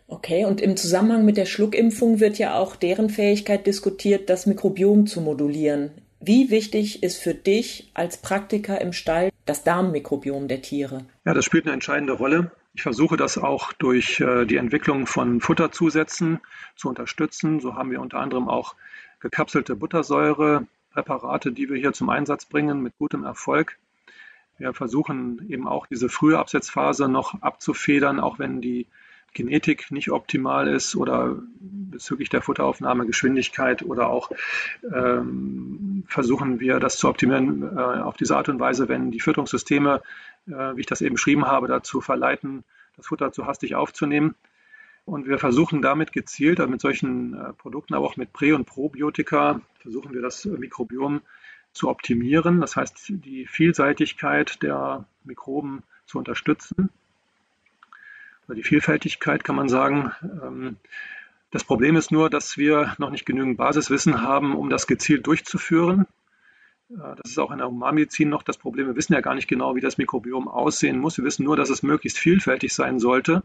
Okay, 0.06 0.44
und 0.44 0.60
im 0.60 0.76
Zusammenhang 0.76 1.24
mit 1.24 1.36
der 1.36 1.46
Schluckimpfung 1.46 2.20
wird 2.20 2.38
ja 2.38 2.54
auch 2.54 2.76
deren 2.76 3.08
Fähigkeit 3.08 3.66
diskutiert, 3.66 4.28
das 4.28 4.46
Mikrobiom 4.46 5.06
zu 5.06 5.20
modulieren. 5.20 5.92
Wie 6.24 6.50
wichtig 6.50 7.02
ist 7.02 7.20
für 7.20 7.34
dich 7.34 7.90
als 7.94 8.16
Praktiker 8.16 8.80
im 8.80 8.92
Stall 8.92 9.30
das 9.44 9.64
Darmmikrobiom 9.64 10.46
der 10.46 10.62
Tiere? 10.62 11.04
Ja, 11.24 11.34
das 11.34 11.44
spielt 11.44 11.64
eine 11.64 11.74
entscheidende 11.74 12.12
Rolle. 12.12 12.52
Ich 12.74 12.82
versuche 12.82 13.16
das 13.16 13.38
auch 13.38 13.72
durch 13.72 14.20
äh, 14.20 14.46
die 14.46 14.56
Entwicklung 14.56 15.08
von 15.08 15.40
Futterzusätzen 15.40 16.38
zu 16.76 16.88
unterstützen. 16.88 17.58
So 17.58 17.74
haben 17.74 17.90
wir 17.90 18.00
unter 18.00 18.20
anderem 18.20 18.48
auch 18.48 18.76
gekapselte 19.18 19.74
Buttersäurepräparate, 19.74 21.50
die 21.50 21.68
wir 21.68 21.76
hier 21.76 21.92
zum 21.92 22.08
Einsatz 22.08 22.44
bringen 22.44 22.82
mit 22.82 22.96
gutem 22.98 23.24
Erfolg. 23.24 23.76
Wir 24.58 24.74
versuchen 24.74 25.44
eben 25.48 25.66
auch 25.66 25.88
diese 25.88 26.08
frühe 26.08 26.38
Absetzphase 26.38 27.08
noch 27.08 27.42
abzufedern, 27.42 28.20
auch 28.20 28.38
wenn 28.38 28.60
die 28.60 28.86
Genetik 29.32 29.90
nicht 29.90 30.10
optimal 30.10 30.68
ist 30.68 30.96
oder 30.96 31.38
bezüglich 31.60 32.28
der 32.28 32.42
Futteraufnahmegeschwindigkeit 32.42 33.82
oder 33.82 34.10
auch 34.10 34.30
ähm, 34.94 36.04
versuchen 36.06 36.60
wir 36.60 36.80
das 36.80 36.96
zu 36.96 37.08
optimieren 37.08 37.62
äh, 37.76 37.80
auf 37.80 38.16
diese 38.16 38.36
Art 38.36 38.48
und 38.48 38.60
Weise, 38.60 38.88
wenn 38.88 39.10
die 39.10 39.20
Fütterungssysteme, 39.20 40.02
äh, 40.46 40.50
wie 40.50 40.80
ich 40.80 40.86
das 40.86 41.00
eben 41.00 41.14
beschrieben 41.14 41.46
habe, 41.46 41.68
dazu 41.68 42.00
verleiten, 42.00 42.64
das 42.96 43.06
Futter 43.06 43.32
zu 43.32 43.46
hastig 43.46 43.74
aufzunehmen. 43.74 44.34
Und 45.04 45.26
wir 45.26 45.38
versuchen 45.38 45.82
damit 45.82 46.12
gezielt, 46.12 46.60
also 46.60 46.70
mit 46.70 46.80
solchen 46.80 47.34
äh, 47.34 47.52
Produkten, 47.54 47.94
aber 47.94 48.06
auch 48.06 48.16
mit 48.16 48.32
Prä- 48.32 48.52
und 48.52 48.66
Probiotika, 48.66 49.60
versuchen 49.80 50.12
wir 50.12 50.22
das 50.22 50.44
Mikrobiom 50.44 51.22
zu 51.72 51.88
optimieren, 51.88 52.60
das 52.60 52.76
heißt 52.76 53.08
die 53.08 53.46
Vielseitigkeit 53.46 54.62
der 54.62 55.06
Mikroben 55.24 55.82
zu 56.06 56.18
unterstützen. 56.18 56.90
Die 58.48 58.62
Vielfältigkeit 58.62 59.44
kann 59.44 59.56
man 59.56 59.68
sagen. 59.68 60.12
Ähm, 60.22 60.76
das 61.50 61.64
Problem 61.64 61.96
ist 61.96 62.10
nur, 62.10 62.30
dass 62.30 62.56
wir 62.56 62.94
noch 62.98 63.10
nicht 63.10 63.26
genügend 63.26 63.56
Basiswissen 63.56 64.22
haben, 64.22 64.56
um 64.56 64.70
das 64.70 64.86
gezielt 64.86 65.26
durchzuführen. 65.26 66.06
Äh, 66.90 67.16
das 67.22 67.32
ist 67.32 67.38
auch 67.38 67.50
in 67.50 67.58
der 67.58 67.68
Humanmedizin 67.68 68.28
noch 68.28 68.42
das 68.42 68.58
Problem. 68.58 68.86
Wir 68.86 68.96
wissen 68.96 69.12
ja 69.12 69.20
gar 69.20 69.34
nicht 69.34 69.48
genau, 69.48 69.76
wie 69.76 69.80
das 69.80 69.98
Mikrobiom 69.98 70.48
aussehen 70.48 70.98
muss. 70.98 71.18
Wir 71.18 71.24
wissen 71.24 71.44
nur, 71.44 71.56
dass 71.56 71.70
es 71.70 71.82
möglichst 71.82 72.18
vielfältig 72.18 72.74
sein 72.74 72.98
sollte. 72.98 73.42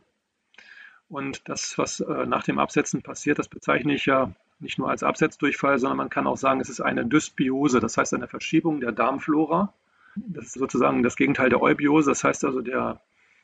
Und 1.09 1.47
das, 1.47 1.77
was 1.77 2.01
äh, 2.01 2.25
nach 2.25 2.43
dem 2.43 2.59
Absetzen 2.59 3.01
passiert, 3.01 3.39
das 3.39 3.47
bezeichne 3.47 3.93
ich 3.93 4.05
ja 4.05 4.33
nicht 4.59 4.77
nur 4.77 4.89
als 4.89 5.03
Absetzdurchfall, 5.03 5.79
sondern 5.79 5.97
man 5.97 6.09
kann 6.09 6.27
auch 6.27 6.37
sagen, 6.37 6.59
es 6.59 6.69
ist 6.69 6.81
eine 6.81 7.05
Dysbiose, 7.05 7.79
das 7.79 7.97
heißt 7.97 8.13
eine 8.13 8.27
Verschiebung 8.27 8.81
der 8.81 8.91
Darmflora. 8.91 9.73
Das 10.15 10.47
ist 10.47 10.53
sozusagen 10.53 11.03
das 11.03 11.15
Gegenteil 11.15 11.49
der 11.49 11.61
Eubiose, 11.61 12.09
das 12.09 12.23
heißt 12.23 12.43
also 12.43 12.61
der, 12.61 12.99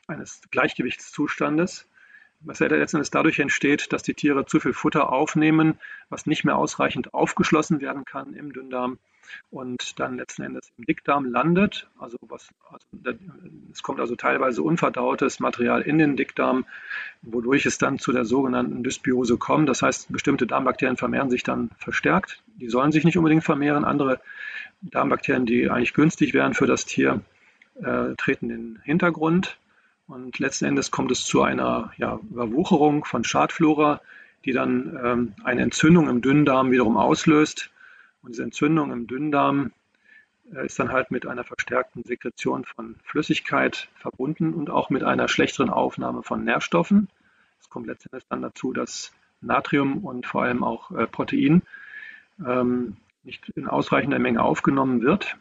eines 0.06 0.40
Gleichgewichtszustandes, 0.50 1.86
was 2.40 2.58
ja 2.58 2.66
letztendlich 2.66 3.10
dadurch 3.10 3.38
entsteht, 3.38 3.92
dass 3.92 4.02
die 4.02 4.14
Tiere 4.14 4.46
zu 4.46 4.60
viel 4.60 4.72
Futter 4.72 5.10
aufnehmen, 5.12 5.78
was 6.10 6.26
nicht 6.26 6.44
mehr 6.44 6.56
ausreichend 6.56 7.14
aufgeschlossen 7.14 7.80
werden 7.80 8.04
kann 8.04 8.34
im 8.34 8.52
Dünndarm 8.52 8.98
und 9.50 9.98
dann 9.98 10.16
letzten 10.16 10.42
Endes 10.42 10.72
im 10.76 10.84
Dickdarm 10.84 11.24
landet. 11.26 11.88
Also, 11.98 12.18
was, 12.22 12.48
also 12.70 12.86
es 13.72 13.82
kommt 13.82 14.00
also 14.00 14.16
teilweise 14.16 14.62
unverdautes 14.62 15.40
Material 15.40 15.82
in 15.82 15.98
den 15.98 16.16
Dickdarm, 16.16 16.66
wodurch 17.22 17.66
es 17.66 17.78
dann 17.78 17.98
zu 17.98 18.12
der 18.12 18.24
sogenannten 18.24 18.82
Dysbiose 18.82 19.36
kommt. 19.36 19.68
Das 19.68 19.82
heißt, 19.82 20.12
bestimmte 20.12 20.46
Darmbakterien 20.46 20.96
vermehren 20.96 21.30
sich 21.30 21.42
dann 21.42 21.70
verstärkt. 21.78 22.42
Die 22.56 22.68
sollen 22.68 22.92
sich 22.92 23.04
nicht 23.04 23.16
unbedingt 23.16 23.44
vermehren. 23.44 23.84
Andere 23.84 24.20
Darmbakterien, 24.82 25.46
die 25.46 25.70
eigentlich 25.70 25.94
günstig 25.94 26.34
wären 26.34 26.54
für 26.54 26.66
das 26.66 26.84
Tier, 26.84 27.20
äh, 27.82 28.14
treten 28.16 28.50
in 28.50 28.74
den 28.74 28.82
Hintergrund. 28.82 29.58
Und 30.06 30.38
letzten 30.38 30.66
Endes 30.66 30.90
kommt 30.90 31.10
es 31.10 31.24
zu 31.24 31.42
einer 31.42 31.92
ja, 31.96 32.18
Überwucherung 32.30 33.04
von 33.04 33.24
Schadflora, 33.24 34.00
die 34.44 34.52
dann 34.52 34.98
ähm, 35.02 35.34
eine 35.44 35.62
Entzündung 35.62 36.08
im 36.08 36.20
Dünndarm 36.20 36.70
wiederum 36.70 36.96
auslöst, 36.96 37.70
und 38.24 38.30
diese 38.30 38.42
Entzündung 38.42 38.90
im 38.90 39.06
Dünndarm 39.06 39.70
äh, 40.52 40.64
ist 40.64 40.78
dann 40.78 40.92
halt 40.92 41.10
mit 41.10 41.26
einer 41.26 41.44
verstärkten 41.44 42.02
Sekretion 42.04 42.64
von 42.64 42.96
Flüssigkeit 43.04 43.88
verbunden 43.96 44.54
und 44.54 44.70
auch 44.70 44.88
mit 44.88 45.04
einer 45.04 45.28
schlechteren 45.28 45.68
Aufnahme 45.68 46.22
von 46.22 46.42
Nährstoffen. 46.42 47.08
Es 47.60 47.68
kommt 47.68 47.86
letztendlich 47.86 48.24
dann 48.30 48.40
dazu, 48.40 48.72
dass 48.72 49.12
Natrium 49.42 50.04
und 50.04 50.26
vor 50.26 50.42
allem 50.42 50.64
auch 50.64 50.90
äh, 50.92 51.06
Protein 51.06 51.62
ähm, 52.44 52.96
nicht 53.24 53.50
in 53.50 53.68
ausreichender 53.68 54.18
Menge 54.18 54.42
aufgenommen 54.42 55.02
wird. 55.02 55.36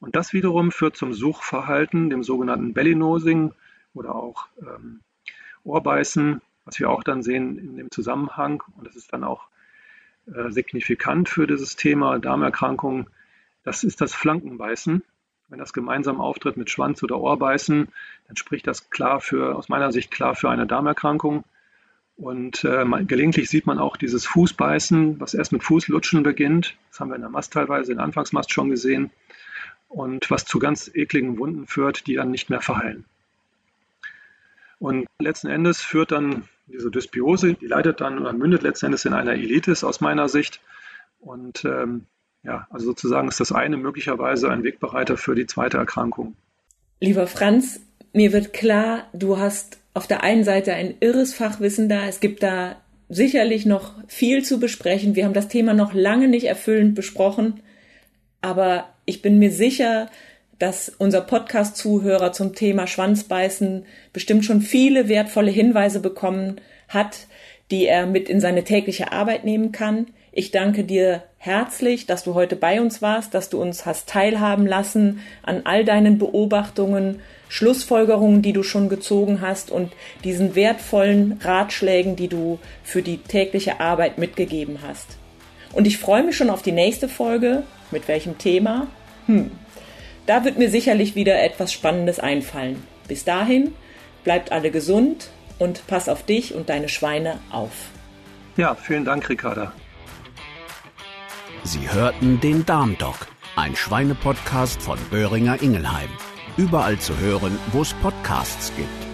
Und 0.00 0.14
das 0.14 0.32
wiederum 0.32 0.70
führt 0.70 0.96
zum 0.96 1.12
Suchverhalten, 1.12 2.08
dem 2.08 2.22
sogenannten 2.22 2.72
Bellynosing 2.72 3.52
oder 3.98 4.14
auch 4.14 4.46
ähm, 4.60 5.00
Ohrbeißen, 5.64 6.40
was 6.64 6.78
wir 6.78 6.90
auch 6.90 7.02
dann 7.02 7.22
sehen 7.22 7.58
in 7.58 7.76
dem 7.76 7.90
Zusammenhang, 7.90 8.62
und 8.76 8.86
das 8.86 8.96
ist 8.96 9.12
dann 9.12 9.24
auch 9.24 9.48
äh, 10.26 10.50
signifikant 10.50 11.28
für 11.28 11.46
dieses 11.46 11.76
Thema 11.76 12.18
Darmerkrankungen, 12.18 13.08
das 13.64 13.84
ist 13.84 14.00
das 14.00 14.14
Flankenbeißen. 14.14 15.02
Wenn 15.48 15.58
das 15.58 15.72
gemeinsam 15.72 16.20
auftritt 16.20 16.56
mit 16.56 16.70
Schwanz- 16.70 17.02
oder 17.02 17.18
Ohrbeißen, 17.18 17.88
dann 18.26 18.36
spricht 18.36 18.66
das 18.66 18.90
klar 18.90 19.20
für, 19.20 19.56
aus 19.56 19.68
meiner 19.68 19.92
Sicht 19.92 20.10
klar 20.10 20.34
für 20.34 20.50
eine 20.50 20.66
Darmerkrankung. 20.66 21.44
Und 22.16 22.64
äh, 22.64 22.84
gelegentlich 23.04 23.48
sieht 23.48 23.66
man 23.66 23.78
auch 23.78 23.96
dieses 23.96 24.26
Fußbeißen, 24.26 25.20
was 25.20 25.34
erst 25.34 25.52
mit 25.52 25.62
Fußlutschen 25.62 26.22
beginnt. 26.22 26.76
Das 26.90 27.00
haben 27.00 27.10
wir 27.10 27.16
in 27.16 27.22
der 27.22 27.30
Mast 27.30 27.52
teilweise, 27.52 27.92
in 27.92 27.98
der 27.98 28.04
Anfangsmast 28.04 28.52
schon 28.52 28.70
gesehen. 28.70 29.10
Und 29.88 30.30
was 30.30 30.44
zu 30.44 30.58
ganz 30.58 30.90
ekligen 30.92 31.38
Wunden 31.38 31.66
führt, 31.66 32.06
die 32.06 32.14
dann 32.14 32.30
nicht 32.30 32.50
mehr 32.50 32.60
verheilen. 32.60 33.04
Und 34.78 35.06
letzten 35.18 35.48
Endes 35.48 35.80
führt 35.80 36.12
dann 36.12 36.44
diese 36.66 36.90
Dysbiose, 36.90 37.54
die 37.54 37.66
leitet 37.66 38.00
dann 38.00 38.18
oder 38.18 38.32
mündet 38.32 38.62
letzten 38.62 38.86
Endes 38.86 39.04
in 39.04 39.12
einer 39.12 39.32
Elitis 39.32 39.82
aus 39.84 40.00
meiner 40.00 40.28
Sicht. 40.28 40.60
Und 41.18 41.64
ähm, 41.64 42.06
ja, 42.44 42.66
also 42.70 42.86
sozusagen 42.86 43.28
ist 43.28 43.40
das 43.40 43.52
eine 43.52 43.76
möglicherweise 43.76 44.50
ein 44.50 44.62
Wegbereiter 44.62 45.16
für 45.16 45.34
die 45.34 45.46
zweite 45.46 45.78
Erkrankung. 45.78 46.36
Lieber 47.00 47.26
Franz, 47.26 47.80
mir 48.12 48.32
wird 48.32 48.52
klar, 48.52 49.08
du 49.12 49.38
hast 49.38 49.78
auf 49.94 50.06
der 50.06 50.22
einen 50.22 50.44
Seite 50.44 50.74
ein 50.74 50.94
irres 51.00 51.34
Fachwissen 51.34 51.88
da. 51.88 52.06
Es 52.06 52.20
gibt 52.20 52.42
da 52.42 52.76
sicherlich 53.08 53.66
noch 53.66 53.94
viel 54.06 54.44
zu 54.44 54.60
besprechen. 54.60 55.16
Wir 55.16 55.24
haben 55.24 55.34
das 55.34 55.48
Thema 55.48 55.74
noch 55.74 55.94
lange 55.94 56.28
nicht 56.28 56.44
erfüllend 56.44 56.94
besprochen. 56.94 57.60
Aber 58.40 58.88
ich 59.06 59.22
bin 59.22 59.38
mir 59.38 59.50
sicher, 59.50 60.10
dass 60.58 60.92
unser 60.98 61.20
Podcast-Zuhörer 61.20 62.32
zum 62.32 62.54
Thema 62.54 62.86
Schwanzbeißen 62.86 63.84
bestimmt 64.12 64.44
schon 64.44 64.60
viele 64.60 65.08
wertvolle 65.08 65.50
Hinweise 65.50 66.00
bekommen 66.00 66.60
hat, 66.88 67.26
die 67.70 67.86
er 67.86 68.06
mit 68.06 68.28
in 68.28 68.40
seine 68.40 68.64
tägliche 68.64 69.12
Arbeit 69.12 69.44
nehmen 69.44 69.72
kann. 69.72 70.06
Ich 70.32 70.50
danke 70.50 70.84
dir 70.84 71.22
herzlich, 71.38 72.06
dass 72.06 72.24
du 72.24 72.34
heute 72.34 72.56
bei 72.56 72.80
uns 72.80 73.02
warst, 73.02 73.34
dass 73.34 73.50
du 73.50 73.60
uns 73.60 73.86
hast 73.86 74.08
teilhaben 74.08 74.66
lassen 74.66 75.20
an 75.42 75.62
all 75.64 75.84
deinen 75.84 76.18
Beobachtungen, 76.18 77.20
Schlussfolgerungen, 77.48 78.42
die 78.42 78.52
du 78.52 78.62
schon 78.62 78.88
gezogen 78.88 79.40
hast 79.40 79.70
und 79.70 79.92
diesen 80.24 80.54
wertvollen 80.54 81.40
Ratschlägen, 81.42 82.16
die 82.16 82.28
du 82.28 82.58
für 82.82 83.02
die 83.02 83.18
tägliche 83.18 83.80
Arbeit 83.80 84.18
mitgegeben 84.18 84.78
hast. 84.86 85.16
Und 85.72 85.86
ich 85.86 85.98
freue 85.98 86.22
mich 86.22 86.36
schon 86.36 86.50
auf 86.50 86.62
die 86.62 86.72
nächste 86.72 87.08
Folge. 87.08 87.62
Mit 87.90 88.08
welchem 88.08 88.36
Thema? 88.38 88.88
Hm, 89.26 89.50
da 90.28 90.44
wird 90.44 90.58
mir 90.58 90.70
sicherlich 90.70 91.14
wieder 91.14 91.42
etwas 91.42 91.72
Spannendes 91.72 92.20
einfallen. 92.20 92.82
Bis 93.08 93.24
dahin, 93.24 93.74
bleibt 94.24 94.52
alle 94.52 94.70
gesund 94.70 95.30
und 95.58 95.86
pass 95.86 96.08
auf 96.08 96.22
dich 96.22 96.54
und 96.54 96.68
deine 96.68 96.90
Schweine 96.90 97.40
auf. 97.50 97.72
Ja, 98.56 98.74
vielen 98.74 99.06
Dank, 99.06 99.28
Ricarda. 99.28 99.72
Sie 101.64 101.90
hörten 101.90 102.40
den 102.40 102.66
Darmdoc, 102.66 103.26
ein 103.56 103.74
Schweinepodcast 103.74 104.82
von 104.82 104.98
Böhringer 105.10 105.62
Ingelheim. 105.62 106.10
Überall 106.58 106.98
zu 106.98 107.18
hören, 107.18 107.58
wo 107.72 107.82
es 107.82 107.94
Podcasts 107.94 108.72
gibt. 108.76 109.07